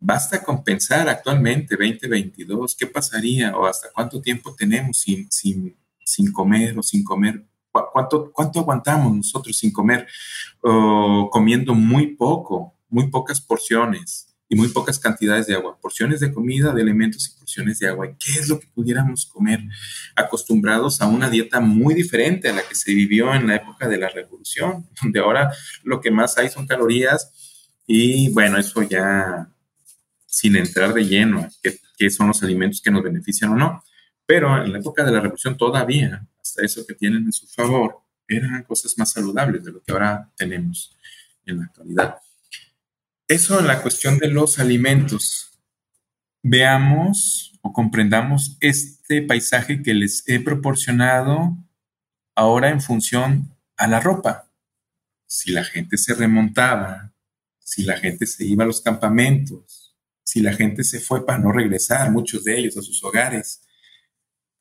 [0.00, 6.32] Basta con pensar actualmente, 2022, ¿qué pasaría o hasta cuánto tiempo tenemos sin, sin, sin
[6.32, 10.06] comer o sin comer ¿Cuánto, cuánto aguantamos nosotros sin comer?
[10.60, 15.78] o comiendo muy poco, muy pocas porciones y muy pocas cantidades de agua.
[15.80, 18.08] Porciones de comida, de elementos y porciones de agua.
[18.18, 19.60] ¿Qué es lo que pudiéramos comer?
[20.16, 23.98] Acostumbrados a una dieta muy diferente a la que se vivió en la época de
[23.98, 25.52] la revolución, donde ahora
[25.84, 27.32] lo que más hay son calorías
[27.86, 29.50] y bueno, eso ya
[30.26, 33.82] sin entrar de lleno qué, qué son los alimentos que nos benefician o no.
[34.26, 36.28] Pero en la época de la revolución todavía
[36.62, 40.96] eso que tienen en su favor, eran cosas más saludables de lo que ahora tenemos
[41.44, 42.16] en la actualidad.
[43.28, 45.50] Eso en la cuestión de los alimentos.
[46.42, 51.54] Veamos o comprendamos este paisaje que les he proporcionado
[52.34, 54.50] ahora en función a la ropa.
[55.26, 57.12] Si la gente se remontaba,
[57.58, 61.52] si la gente se iba a los campamentos, si la gente se fue para no
[61.52, 63.60] regresar, muchos de ellos a sus hogares,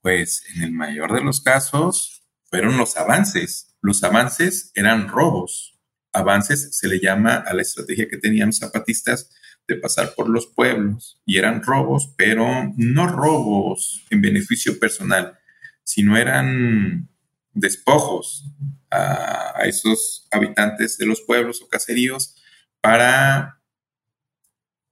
[0.01, 3.77] pues en el mayor de los casos fueron los avances.
[3.79, 5.76] Los avances eran robos.
[6.13, 9.29] Avances se le llama a la estrategia que tenían zapatistas
[9.67, 15.37] de pasar por los pueblos y eran robos, pero no robos en beneficio personal,
[15.83, 17.09] sino eran
[17.53, 18.45] despojos
[18.89, 22.35] a esos habitantes de los pueblos o caseríos
[22.81, 23.59] para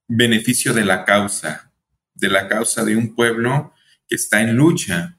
[0.07, 1.71] beneficio de la causa,
[2.13, 3.73] de la causa de un pueblo
[4.07, 5.17] que está en lucha.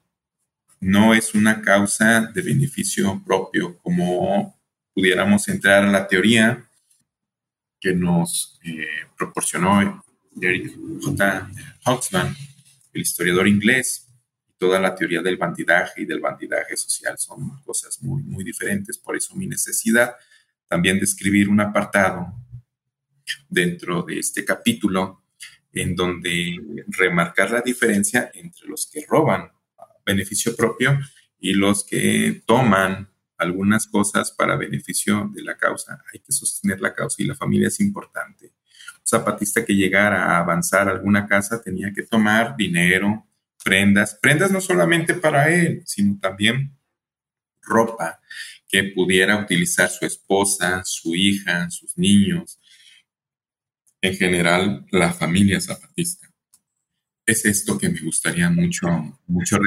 [0.79, 4.56] No es una causa de beneficio propio, como
[4.97, 6.67] pudiéramos entrar a la teoría
[7.79, 10.03] que nos eh, proporcionó
[10.41, 11.51] Eric J.
[11.85, 12.35] Hobsbawm,
[12.93, 14.07] el historiador inglés.
[14.57, 18.97] Toda la teoría del bandidaje y del bandidaje social son cosas muy, muy diferentes.
[18.97, 20.15] Por eso mi necesidad
[20.67, 22.33] también de escribir un apartado
[23.47, 25.21] dentro de este capítulo
[25.73, 26.55] en donde
[26.87, 29.51] remarcar la diferencia entre los que roban
[30.03, 30.97] beneficio propio
[31.39, 36.03] y los que toman algunas cosas para beneficio de la causa.
[36.13, 38.47] Hay que sostener la causa y la familia es importante.
[38.99, 43.27] Un zapatista que llegara a avanzar a alguna casa tenía que tomar dinero,
[43.63, 46.77] prendas, prendas no solamente para él, sino también
[47.61, 48.19] ropa
[48.67, 52.59] que pudiera utilizar su esposa, su hija, sus niños,
[54.01, 56.27] en general la familia zapatista.
[57.25, 58.87] Es esto que me gustaría mucho,
[59.27, 59.57] mucho.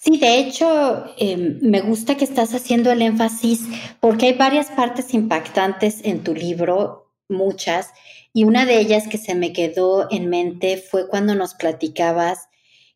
[0.00, 3.66] Sí, de hecho, em, me gusta que estás haciendo el énfasis
[3.98, 7.90] porque hay varias partes impactantes en tu libro, muchas,
[8.32, 12.48] y una de ellas que se me quedó en mente fue cuando nos platicabas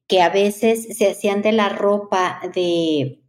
[0.06, 3.20] que a veces se hacían de la ropa de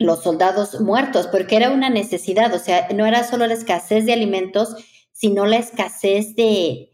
[0.00, 4.14] los soldados muertos, porque era una necesidad, o sea, no era solo la escasez de
[4.14, 4.74] alimentos,
[5.12, 6.90] sino la escasez de,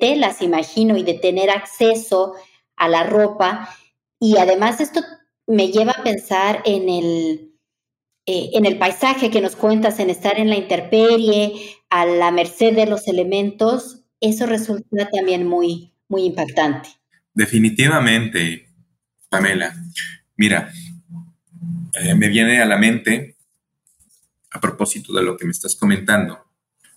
[0.00, 2.34] telas, imagino, y de tener acceso
[2.76, 3.68] a la ropa.
[4.20, 5.00] Y además esto
[5.46, 7.52] me lleva a pensar en el,
[8.26, 12.74] eh, en el paisaje que nos cuentas, en estar en la intemperie, a la merced
[12.74, 16.88] de los elementos, eso resulta también muy, muy impactante.
[17.34, 18.68] Definitivamente,
[19.28, 19.74] Pamela.
[20.36, 20.72] Mira,
[21.94, 23.36] eh, me viene a la mente,
[24.50, 26.44] a propósito de lo que me estás comentando,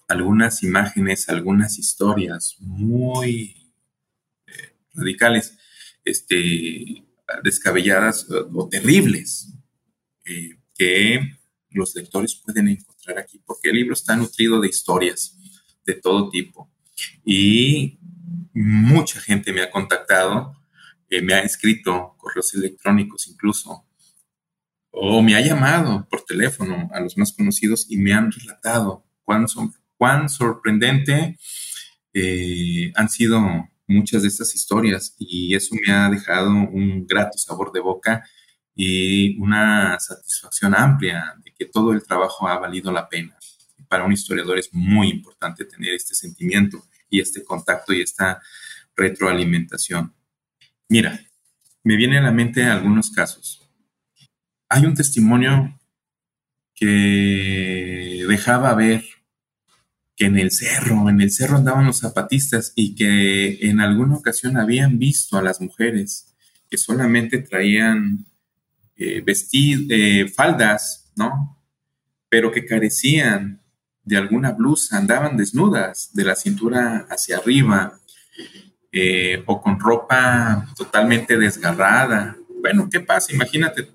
[0.07, 3.71] algunas imágenes, algunas historias muy
[4.47, 5.57] eh, radicales,
[6.03, 7.04] este,
[7.43, 9.53] descabelladas o, terribles,
[10.25, 11.19] eh, que
[11.71, 15.37] los lectores pueden encontrar aquí, porque el libro está nutrido de historias
[15.85, 16.71] de todo tipo.
[17.23, 17.99] Y
[18.53, 20.55] mucha gente me ha contactado
[21.21, 23.85] me ha escrito correos electrónicos incluso,
[24.91, 30.29] o me ha llamado por teléfono a los más conocidos y me han relatado cuán,
[30.29, 31.37] sorprendente
[32.13, 33.41] eh, han sido
[33.87, 38.23] muchas de estas historias y eso me ha dejado un grato sabor de boca
[38.75, 43.37] y una satisfacción amplia de que todo el trabajo ha valido la pena.
[43.87, 48.41] Para un historiador es muy importante tener este sentimiento y este contacto y esta
[48.95, 50.13] retroalimentación.
[50.89, 51.19] Mira,
[51.83, 53.61] me viene a la mente algunos casos.
[54.69, 55.79] Hay un testimonio
[56.73, 59.03] que dejaba ver
[60.15, 64.57] que en el cerro, en el cerro andaban los zapatistas y que en alguna ocasión
[64.57, 66.33] habían visto a las mujeres
[66.69, 68.25] que solamente traían
[68.95, 71.61] eh, eh, faldas, ¿no?
[72.29, 73.61] Pero que carecían
[74.03, 77.99] de alguna blusa, andaban desnudas de la cintura hacia arriba
[78.91, 82.37] eh, o con ropa totalmente desgarrada.
[82.61, 83.33] Bueno, ¿qué pasa?
[83.33, 83.89] Imagínate,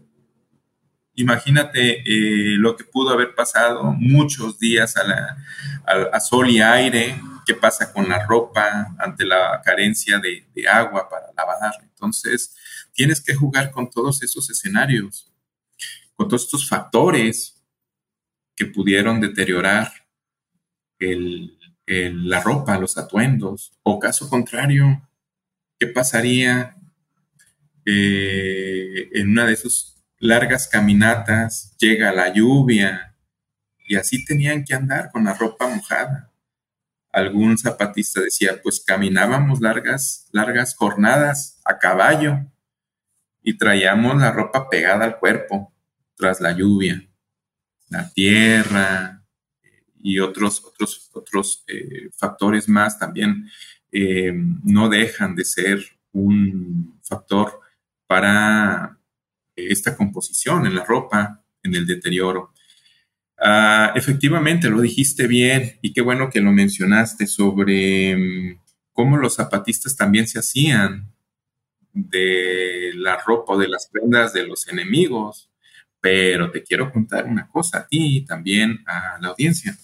[1.21, 7.93] imagínate eh, lo que pudo haber pasado muchos días a, sol y aire, qué pasa
[7.93, 11.75] con la ropa ante la carencia de, agua para lavar.
[11.83, 12.55] Entonces,
[12.93, 15.33] tienes que jugar con todos esos escenarios,
[16.15, 17.63] con todos estos factores
[18.57, 19.91] que pudieron deteriorar
[21.87, 25.09] la ropa, los atuendos, o caso contrario,
[25.79, 26.77] ¿qué pasaría
[27.87, 31.75] eh, en una de esas largas caminatas?
[31.79, 33.17] Llega la lluvia
[33.89, 36.31] y así tenían que andar con la ropa mojada.
[37.13, 42.47] Algún zapatista decía, pues caminábamos largas, largas jornadas a caballo
[43.43, 45.75] y traíamos la ropa pegada al cuerpo
[46.15, 47.03] tras la lluvia,
[47.89, 49.21] la tierra,
[50.03, 53.49] y otros, otros, otros eh, factores más también
[53.93, 54.33] eh,
[54.65, 55.81] no dejan de ser
[56.13, 57.61] un factor
[58.07, 58.99] para
[59.69, 62.53] esta composición en la ropa, en el deterioro.
[63.39, 68.61] Ah, efectivamente, lo dijiste bien y qué bueno que lo mencionaste sobre mm,
[68.93, 71.11] cómo los zapatistas también se hacían
[71.93, 75.51] de la ropa o de las prendas de los enemigos.
[76.03, 79.77] Pero te quiero contar una cosa a ti y también a la audiencia.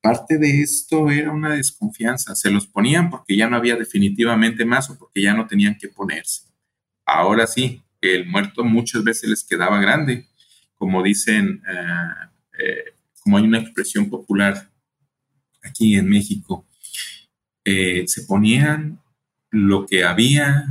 [0.00, 2.34] Parte de esto era una desconfianza.
[2.34, 5.88] Se los ponían porque ya no había definitivamente más o porque ya no tenían que
[5.88, 6.44] ponerse.
[7.04, 10.26] Ahora sí, el muerto muchas veces les quedaba grande.
[10.74, 12.28] Como dicen, eh,
[12.58, 12.84] eh,
[13.22, 14.68] como hay una expresión popular
[15.62, 16.66] aquí en México,
[17.64, 19.00] eh, se ponían
[19.50, 20.66] lo que había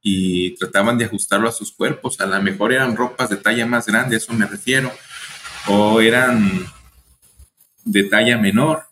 [0.00, 2.20] y trataban de ajustarlo a sus cuerpos.
[2.20, 4.92] A lo mejor eran ropas de talla más grande, a eso me refiero.
[5.66, 6.66] O eran
[7.84, 8.84] de talla menor.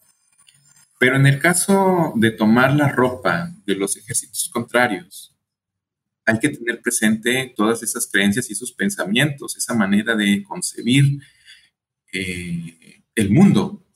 [0.98, 5.35] Pero en el caso de tomar la ropa de los ejércitos contrarios,
[6.26, 11.20] hay que tener presente todas esas creencias y esos pensamientos, esa manera de concebir
[12.12, 13.86] eh, el mundo.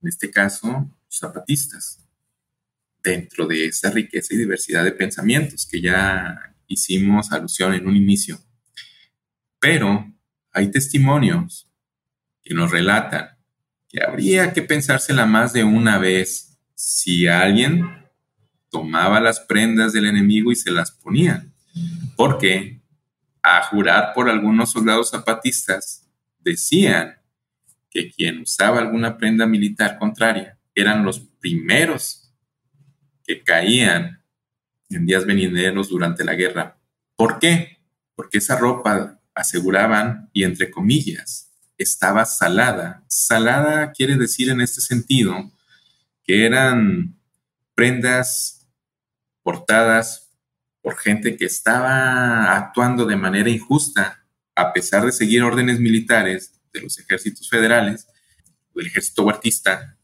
[0.00, 2.08] En este caso, zapatistas,
[3.02, 8.40] dentro de esa riqueza y diversidad de pensamientos que ya hicimos alusión en un inicio.
[9.60, 10.10] Pero
[10.50, 11.70] hay testimonios
[12.42, 13.36] y nos relatan
[13.86, 18.07] que habría que pensársela más de una vez si alguien
[18.70, 21.46] tomaba las prendas del enemigo y se las ponía.
[22.16, 22.80] Porque
[23.42, 26.06] a jurar por algunos soldados zapatistas
[26.40, 27.16] decían
[27.90, 32.32] que quien usaba alguna prenda militar contraria eran los primeros
[33.24, 34.22] que caían
[34.90, 36.78] en días venideros durante la guerra.
[37.16, 37.78] ¿Por qué?
[38.14, 43.04] Porque esa ropa aseguraban, y entre comillas, estaba salada.
[43.06, 45.52] Salada quiere decir en este sentido
[46.24, 47.16] que eran
[47.74, 48.57] prendas
[49.42, 50.30] portadas
[50.82, 54.24] por gente que estaba actuando de manera injusta,
[54.54, 58.06] a pesar de seguir órdenes militares de los ejércitos federales,
[58.74, 59.96] del ejército huertista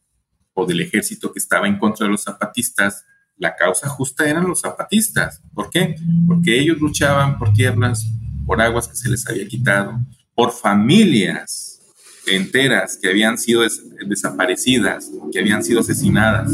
[0.53, 3.05] o del ejército que estaba en contra de los zapatistas,
[3.37, 5.43] la causa justa eran los zapatistas.
[5.53, 5.97] ¿Por qué?
[6.27, 8.07] Porque ellos luchaban por tierras,
[8.47, 9.99] por aguas que se les había quitado,
[10.35, 11.81] por familias
[12.27, 13.63] enteras que habían sido
[14.07, 16.53] desaparecidas, que habían sido asesinadas.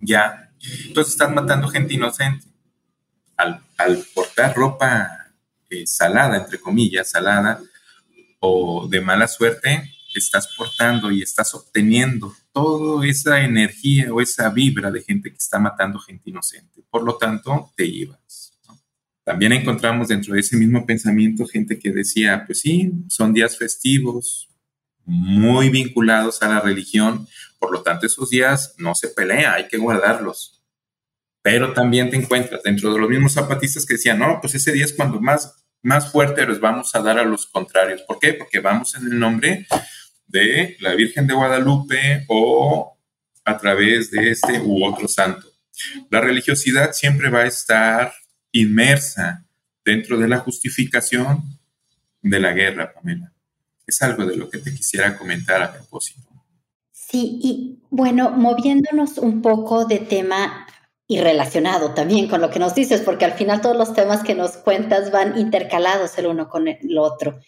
[0.00, 0.49] Ya.
[0.86, 2.46] Entonces están matando gente inocente.
[3.36, 3.62] Al,
[4.14, 5.32] portar ropa
[5.70, 7.60] eh, salada, entre comillas, salada,
[8.38, 14.90] o de mala suerte, estás portando y estás obteniendo toda esa energía o esa vibra
[14.90, 16.82] de gente que está matando gente inocente.
[16.90, 18.58] Por lo tanto, te llevas.
[19.24, 24.48] También encontramos dentro de ese mismo pensamiento gente que decía, pues sí, son días festivos,
[25.04, 27.26] muy vinculados a la religión,
[27.60, 30.64] por lo tanto esos días no se pelea, hay que guardarlos.
[31.42, 34.84] Pero también te encuentras dentro de los mismos zapatistas que decían, no, pues ese día
[34.84, 38.02] es cuando más, más fuerte les vamos a dar a los contrarios.
[38.02, 38.32] ¿Por qué?
[38.32, 39.66] Porque vamos en el nombre
[40.26, 42.98] de la Virgen de Guadalupe o
[43.44, 45.46] a través de este u otro santo.
[46.10, 48.12] La religiosidad siempre va a estar
[48.52, 49.44] inmersa
[49.84, 51.58] dentro de la justificación
[52.22, 53.32] de la guerra, Pamela.
[53.86, 56.29] Es algo de lo que te quisiera comentar a propósito.
[57.10, 60.64] Sí, y bueno, moviéndonos un poco de tema
[61.08, 64.36] y relacionado también con lo que nos dices, porque al final todos los temas que
[64.36, 67.40] nos cuentas van intercalados el uno con el otro.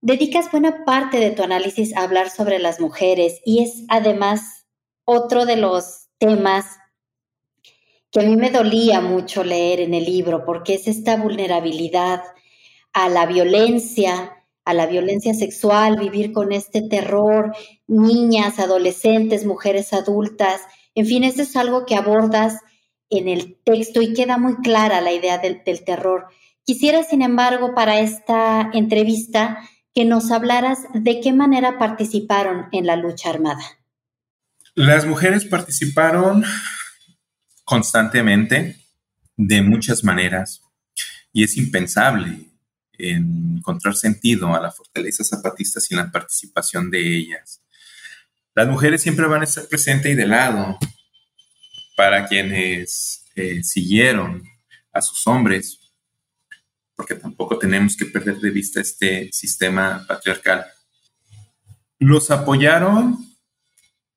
[0.00, 4.66] Dedicas buena parte de tu análisis a hablar sobre las mujeres y es además
[5.04, 6.66] otro de los temas
[8.10, 12.24] que a mí me dolía mucho leer en el libro, porque es esta vulnerabilidad
[12.92, 17.54] a la violencia, a la violencia sexual, vivir con este terror,
[17.86, 20.60] niñas, adolescentes, mujeres adultas,
[20.94, 22.58] en fin, eso es algo que abordas
[23.08, 26.26] en el texto y queda muy clara la idea del, del terror.
[26.64, 29.58] Quisiera, sin embargo, para esta entrevista,
[29.94, 33.62] que nos hablaras de qué manera participaron en la lucha armada.
[34.74, 36.44] Las mujeres participaron
[37.64, 38.76] constantemente
[39.36, 40.62] de muchas maneras
[41.32, 42.49] y es impensable
[43.02, 47.62] encontrar sentido a la fortaleza zapatista sin la participación de ellas.
[48.54, 50.78] Las mujeres siempre van a estar presentes y de lado
[51.96, 54.42] para quienes eh, siguieron
[54.92, 55.80] a sus hombres
[57.00, 60.66] porque tampoco tenemos que perder de vista este sistema patriarcal.
[61.98, 63.16] Los apoyaron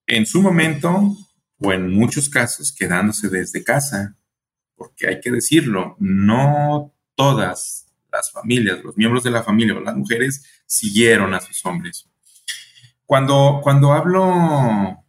[0.05, 1.15] en su momento
[1.59, 4.17] o en muchos casos quedándose desde casa,
[4.75, 7.82] porque hay que decirlo, no todas
[8.13, 12.09] las familias, los miembros de la familia o las mujeres siguieron a sus hombres.
[13.05, 15.03] Cuando, cuando hablo,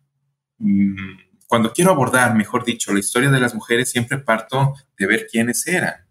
[0.59, 5.26] mm, cuando quiero abordar, mejor dicho, la historia de las mujeres, siempre parto de ver
[5.30, 6.05] quiénes eran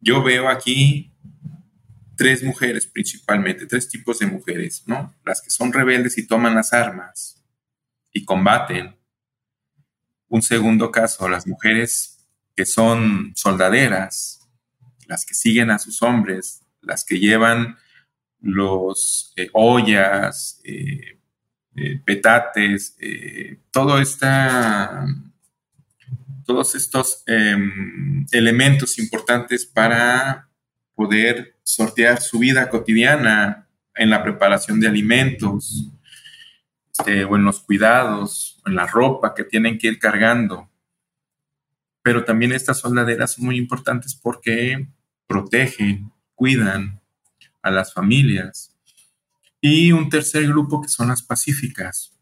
[0.00, 1.12] yo veo aquí
[2.16, 5.14] tres mujeres principalmente, tres tipos de mujeres, ¿no?
[5.24, 7.42] Las que son rebeldes y toman las armas
[8.12, 8.96] y combaten.
[10.28, 14.39] Un segundo caso, las mujeres que son soldaderas,
[15.10, 17.76] las que siguen a sus hombres, las que llevan
[18.40, 21.18] los eh, ollas, eh,
[21.74, 22.96] eh, petates,
[23.70, 25.04] todo esta
[26.46, 30.48] todos estos em, elementos importantes para
[30.94, 35.90] poder sortear su vida cotidiana en la preparación de alimentos,
[36.92, 40.68] este, o en los cuidados, en la ropa que tienen que ir cargando.
[42.02, 44.88] Pero también estas soldaderas son muy importantes porque
[45.30, 47.00] protegen, cuidan
[47.62, 48.74] a las familias.
[49.60, 52.12] Y un tercer grupo que son las pacíficas,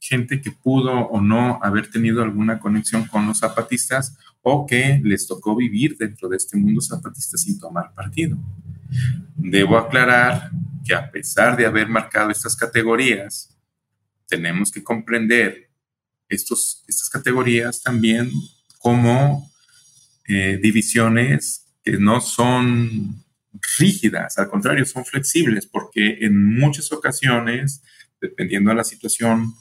[0.00, 5.26] gente que pudo o no haber tenido alguna conexión con los zapatistas o que les
[5.26, 8.38] tocó vivir dentro de este mundo zapatista sin tomar partido.
[9.36, 10.50] Debo aclarar
[10.86, 13.54] que a pesar de haber marcado estas categorías,
[14.26, 15.68] tenemos que comprender
[16.30, 18.30] estos, estas categorías también
[18.78, 19.50] como
[20.26, 23.22] eh, divisiones que no son
[23.78, 27.82] rígidas, al contrario, son flexibles porque en muchas ocasiones,
[28.20, 29.54] dependiendo de la situación,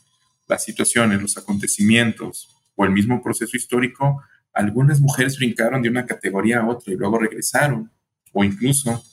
[0.47, 6.61] las situaciones, los acontecimientos o el mismo proceso histórico, algunas mujeres brincaron de una categoría
[6.61, 7.91] a otra y luego regresaron
[8.32, 9.03] o incluso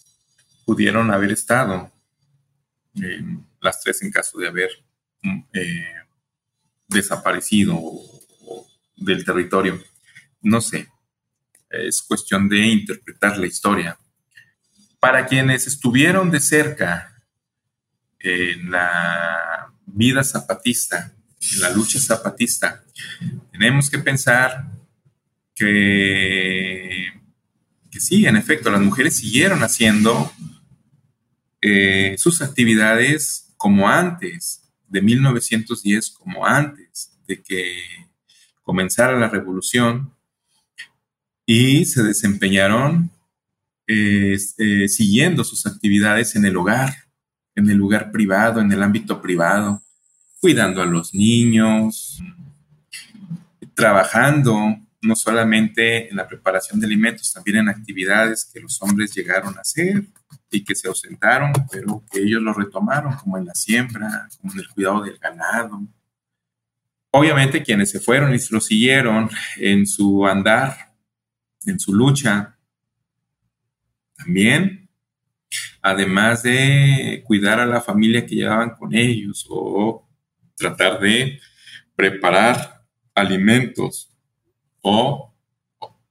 [0.65, 1.91] pudieron haber estado
[3.61, 4.71] las tres en caso de haber
[5.23, 5.95] mm, eh,
[6.89, 7.81] desaparecido
[8.97, 9.81] del territorio.
[10.43, 10.89] No sé,
[11.71, 13.99] es cuestión de interpretar la historia.
[14.99, 17.15] Para quienes estuvieron de cerca
[18.19, 22.83] en la vida zapatista, en la lucha zapatista,
[23.53, 24.67] tenemos que pensar
[25.55, 27.07] que,
[27.91, 30.33] que sí, en efecto, las mujeres siguieron haciendo
[31.63, 37.77] eh, sus actividades como antes, de 1910, como antes de que
[38.63, 40.13] comenzara la revolución,
[41.53, 43.11] y se desempeñaron
[43.89, 46.95] eh, eh, siguiendo sus actividades en el hogar,
[47.57, 49.83] en el lugar privado, en el ámbito privado,
[50.41, 52.23] cuidando a los niños,
[53.75, 59.59] trabajando no solamente en la preparación de alimentos, también en actividades que los hombres llegaron
[59.59, 60.05] a hacer
[60.53, 64.61] y que se ausentaron, pero que ellos lo retomaron, como en la siembra, como en
[64.61, 65.83] el cuidado del ganado.
[67.11, 70.90] Obviamente quienes se fueron y lo siguieron en su andar
[71.67, 72.57] en su lucha.
[74.17, 74.89] También,
[75.83, 80.09] además de cuidar a la familia que llevaban con ellos o
[80.57, 81.41] tratar de
[81.97, 82.85] preparar
[83.15, 84.15] alimentos
[84.83, 85.35] o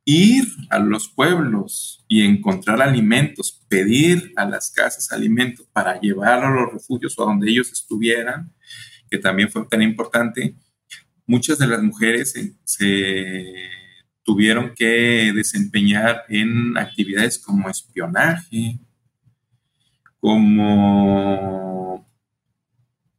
[0.05, 6.49] ir a los pueblos y encontrar alimentos, pedir a las casas alimentos para llevar a
[6.49, 8.51] los refugios o a donde ellos estuvieran,
[9.09, 10.55] que también fue tan importante.
[11.27, 12.33] Muchas de las mujeres
[12.63, 13.78] se
[14.29, 18.77] tuvieron que desempeñar en actividades como espionaje,
[20.19, 22.07] como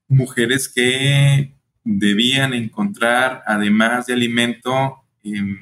[0.07, 1.53] mujeres que
[1.83, 5.59] debían encontrar, además de alimento, em,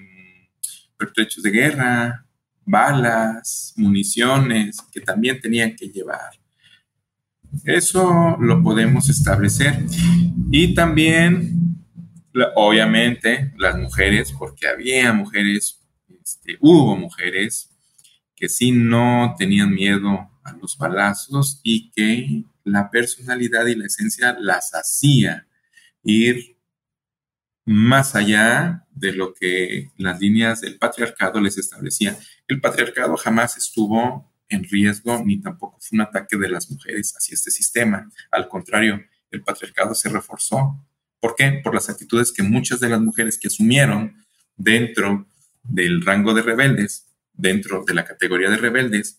[0.99, 2.27] pertrechos de guerra,
[2.67, 6.33] balas, municiones que también tenían que llevar.
[7.65, 9.83] Eso lo podemos establecer.
[10.51, 11.68] Y también
[12.55, 15.81] obviamente las mujeres, porque había mujeres,
[16.23, 17.71] este, hubo mujeres
[18.35, 24.37] que sí no tenían miedo a los balazos y que la personalidad y la esencia
[24.39, 25.47] las hacía
[26.03, 26.57] ir
[27.65, 32.17] más allá de lo que las líneas del patriarcado les establecían.
[32.47, 37.35] El patriarcado jamás estuvo en riesgo ni tampoco fue un ataque de las mujeres hacia
[37.35, 38.11] este sistema.
[38.31, 40.83] Al contrario, el patriarcado se reforzó
[41.21, 41.61] ¿Por qué?
[41.63, 44.25] Por las actitudes que muchas de las mujeres que asumieron
[44.57, 45.27] dentro
[45.63, 49.19] del rango de rebeldes, dentro de la categoría de rebeldes,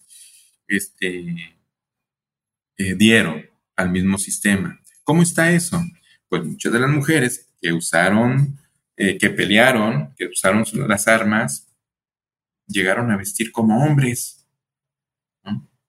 [0.67, 1.55] este,
[2.77, 3.45] eh, dieron
[3.75, 4.79] al mismo sistema.
[5.03, 5.83] ¿Cómo está eso?
[6.27, 8.59] Pues muchas de las mujeres que usaron,
[8.95, 11.67] eh, que pelearon, que usaron las armas,
[12.67, 14.45] llegaron a vestir como hombres,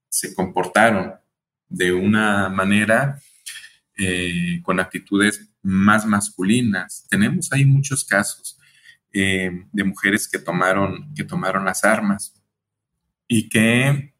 [0.08, 1.14] se comportaron
[1.68, 3.20] de una manera
[3.96, 7.06] eh, con actitudes más masculinas.
[7.08, 8.58] Tenemos ahí muchos casos
[9.12, 12.34] eh, de mujeres que tomaron, que tomaron las armas
[13.26, 14.14] y que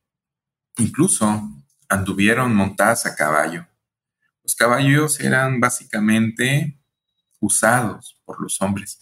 [0.78, 1.50] incluso
[1.88, 3.66] anduvieron montadas a caballo.
[4.42, 6.78] Los caballos eran básicamente
[7.40, 9.00] usados por los hombres.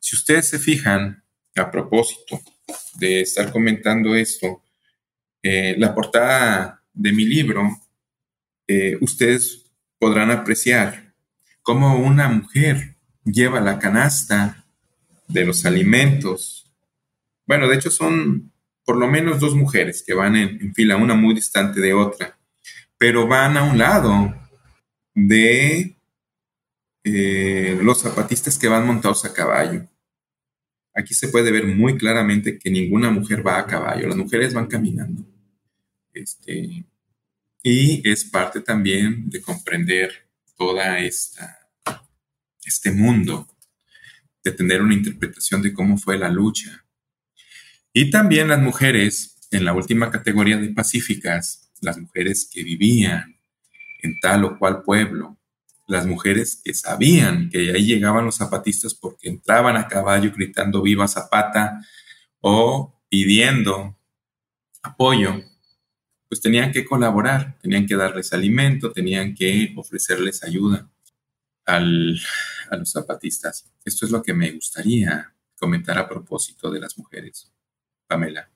[0.00, 1.24] Si ustedes se fijan,
[1.56, 2.40] a propósito
[2.94, 4.62] de estar comentando esto,
[5.42, 7.62] eh, la portada de mi libro,
[8.66, 11.07] eh, ustedes podrán apreciar
[11.68, 12.94] cómo una mujer
[13.26, 14.64] lleva la canasta
[15.26, 16.72] de los alimentos.
[17.46, 18.50] Bueno, de hecho son
[18.86, 22.38] por lo menos dos mujeres que van en, fila, una muy distante de otra,
[22.96, 24.34] pero van a un lado
[25.14, 25.94] de
[27.04, 29.86] eh, los zapatistas que van montados a caballo.
[30.94, 34.68] Aquí se puede ver muy claramente que ninguna mujer va a caballo, las mujeres van
[34.68, 35.22] caminando.
[36.14, 36.86] Este,
[37.62, 41.57] y es parte también de comprender toda esta
[42.68, 43.48] este mundo,
[44.44, 46.84] de tener una interpretación de cómo fue la lucha.
[47.92, 53.38] Y también las mujeres, en la última categoría de pacíficas, las mujeres que vivían
[54.02, 55.38] en tal o cual pueblo,
[55.86, 61.08] las mujeres que sabían que ahí llegaban los zapatistas porque entraban a caballo gritando viva
[61.08, 61.80] Zapata
[62.40, 63.98] o pidiendo
[64.82, 65.42] apoyo,
[66.28, 70.88] pues tenían que colaborar, tenían que darles alimento, tenían que ofrecerles ayuda
[72.70, 73.70] a los zapatistas.
[73.84, 77.50] Esto es lo que me gustaría comentar a propósito de las mujeres.
[78.06, 78.50] Pamela.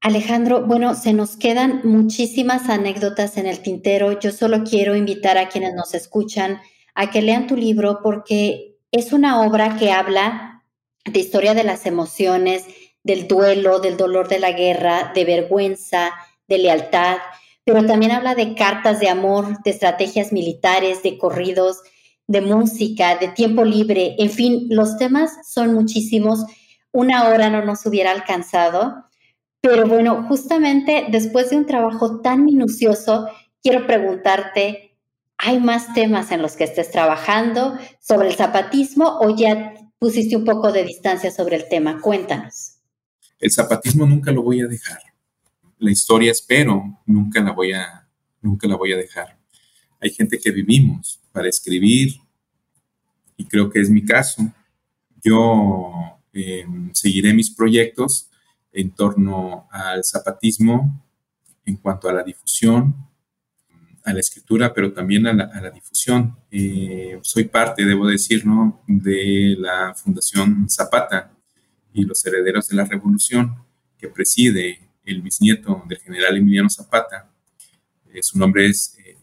[0.00, 4.18] Alejandro, bueno, se nos quedan muchísimas anécdotas en el tintero.
[4.18, 6.60] Yo solo quiero invitar a quienes nos escuchan
[6.94, 10.64] a que lean tu libro porque es una obra que habla
[11.04, 12.64] de historia de las emociones,
[13.02, 16.12] del duelo, del dolor de la guerra, de vergüenza,
[16.48, 17.18] de lealtad,
[17.64, 21.82] pero también habla de cartas de amor, de estrategias militares, de corridos,
[22.30, 26.44] de música, de tiempo libre, en fin, los temas son muchísimos.
[26.92, 29.04] Una hora no nos hubiera alcanzado,
[29.60, 33.26] pero bueno, justamente después de un trabajo tan minucioso,
[33.64, 34.96] quiero preguntarte,
[35.38, 40.44] ¿hay más temas en los que estés trabajando sobre el zapatismo o ya pusiste un
[40.44, 42.00] poco de distancia sobre el tema?
[42.00, 42.76] Cuéntanos.
[43.40, 45.00] El zapatismo nunca lo voy a dejar.
[45.78, 48.06] La historia espero, nunca la voy a,
[48.40, 49.36] nunca la voy a dejar.
[49.98, 52.20] Hay gente que vivimos para escribir
[53.36, 54.52] y creo que es mi caso.
[55.22, 55.92] Yo
[56.32, 58.30] eh, seguiré mis proyectos
[58.72, 61.04] en torno al zapatismo
[61.64, 62.94] en cuanto a la difusión,
[64.04, 66.36] a la escritura, pero también a la, difusión.
[66.50, 68.44] Eh, soy parte, debo decir,
[68.86, 71.32] de la Fundación Zapata
[71.92, 73.54] y los Herederos de la Revolución,
[73.98, 77.30] que preside el bisnieto del general Emiliano Zapata.
[78.12, 79.18] Eh, su nombre es eh,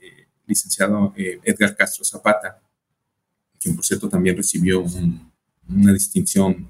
[0.48, 2.60] licenciado Edgar Castro Zapata,
[3.60, 4.84] quien por cierto también recibió
[5.70, 6.68] una distinción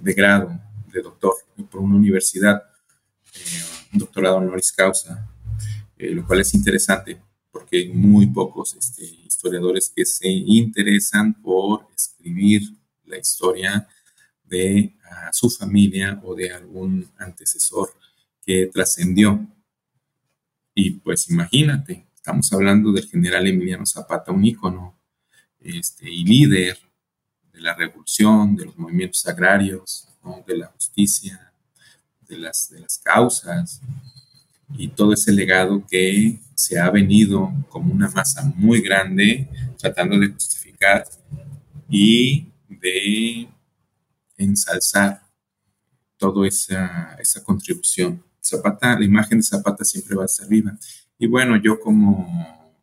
[0.00, 0.58] de grado
[0.92, 1.34] de doctor
[1.70, 2.62] por una universidad,
[3.34, 3.40] eh,
[3.92, 5.28] un doctorado honoris causa,
[5.98, 11.86] eh, lo cual es interesante porque hay muy pocos este, historiadores que se interesan por
[11.96, 12.62] escribir
[13.04, 13.88] la historia
[14.44, 14.94] de
[15.32, 17.92] su familia o de algún antecesor
[18.44, 19.46] que trascendió.
[20.74, 24.98] Y pues imagínate, estamos hablando del general Emiliano Zapata, un ícono
[25.60, 26.76] este, y líder
[27.52, 30.08] de la revolución, de los movimientos agrarios,
[30.46, 31.52] de la justicia,
[32.28, 33.80] de las, de las causas
[34.76, 39.48] y todo ese legado que se ha venido como una masa muy grande
[39.78, 41.06] tratando de justificar
[41.88, 43.48] y de
[44.36, 45.22] ensalzar
[46.18, 48.22] toda esa, esa contribución.
[48.42, 50.76] Zapata, la imagen de Zapata siempre va a estar viva.
[51.18, 52.74] Y bueno, yo como,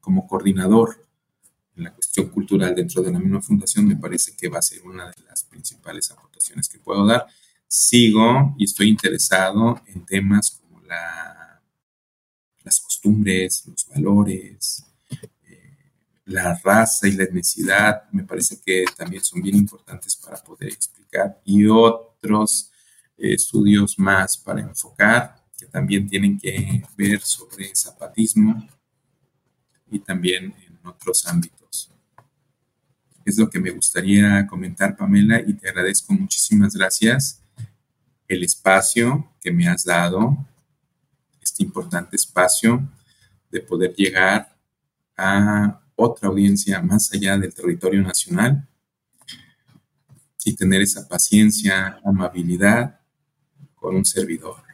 [0.00, 1.06] como coordinador
[1.76, 4.82] en la cuestión cultural dentro de la misma fundación me parece que va a ser
[4.82, 7.26] una de las principales aportaciones que puedo dar.
[7.66, 11.62] Sigo y estoy interesado en temas como la,
[12.62, 14.84] las costumbres, los valores,
[15.44, 15.76] eh,
[16.26, 21.40] la raza y la etnicidad, me parece que también son bien importantes para poder explicar
[21.44, 22.70] y otros
[23.16, 28.68] estudios más para enfocar que también tienen que ver sobre zapatismo
[29.90, 31.62] y también en otros ámbitos
[33.24, 37.40] es lo que me gustaría comentar, Pamela, y te agradezco muchísimas gracias
[38.28, 40.36] el espacio que me has dado,
[41.40, 42.82] este importante espacio
[43.50, 44.56] de poder llegar
[45.16, 48.66] a otra audiencia más allá del territorio nacional
[50.44, 52.98] y tener esa paciencia, amabilidad
[53.74, 54.71] con un servidor.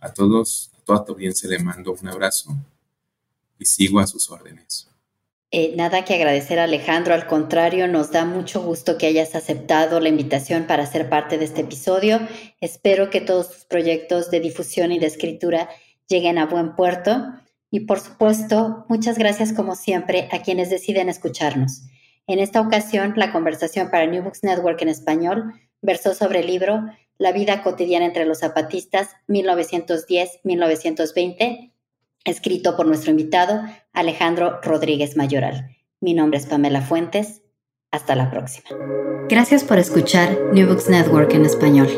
[0.00, 2.54] A todos, a toda tu audiencia le mando un abrazo
[3.58, 4.88] y sigo a sus órdenes.
[5.52, 10.08] Eh, nada que agradecer Alejandro, al contrario, nos da mucho gusto que hayas aceptado la
[10.08, 12.20] invitación para ser parte de este episodio.
[12.60, 15.68] Espero que todos tus proyectos de difusión y de escritura
[16.08, 17.32] lleguen a buen puerto.
[17.70, 21.82] Y por supuesto, muchas gracias como siempre a quienes deciden escucharnos.
[22.26, 26.84] En esta ocasión, la conversación para New Books Network en español versó sobre el libro
[27.18, 31.70] La vida cotidiana entre los zapatistas 1910-1920
[32.26, 33.62] escrito por nuestro invitado
[33.92, 35.76] Alejandro Rodríguez Mayoral.
[36.00, 37.42] Mi nombre es Pamela Fuentes.
[37.90, 38.68] Hasta la próxima.
[39.28, 41.88] Gracias por escuchar New Books Network en español.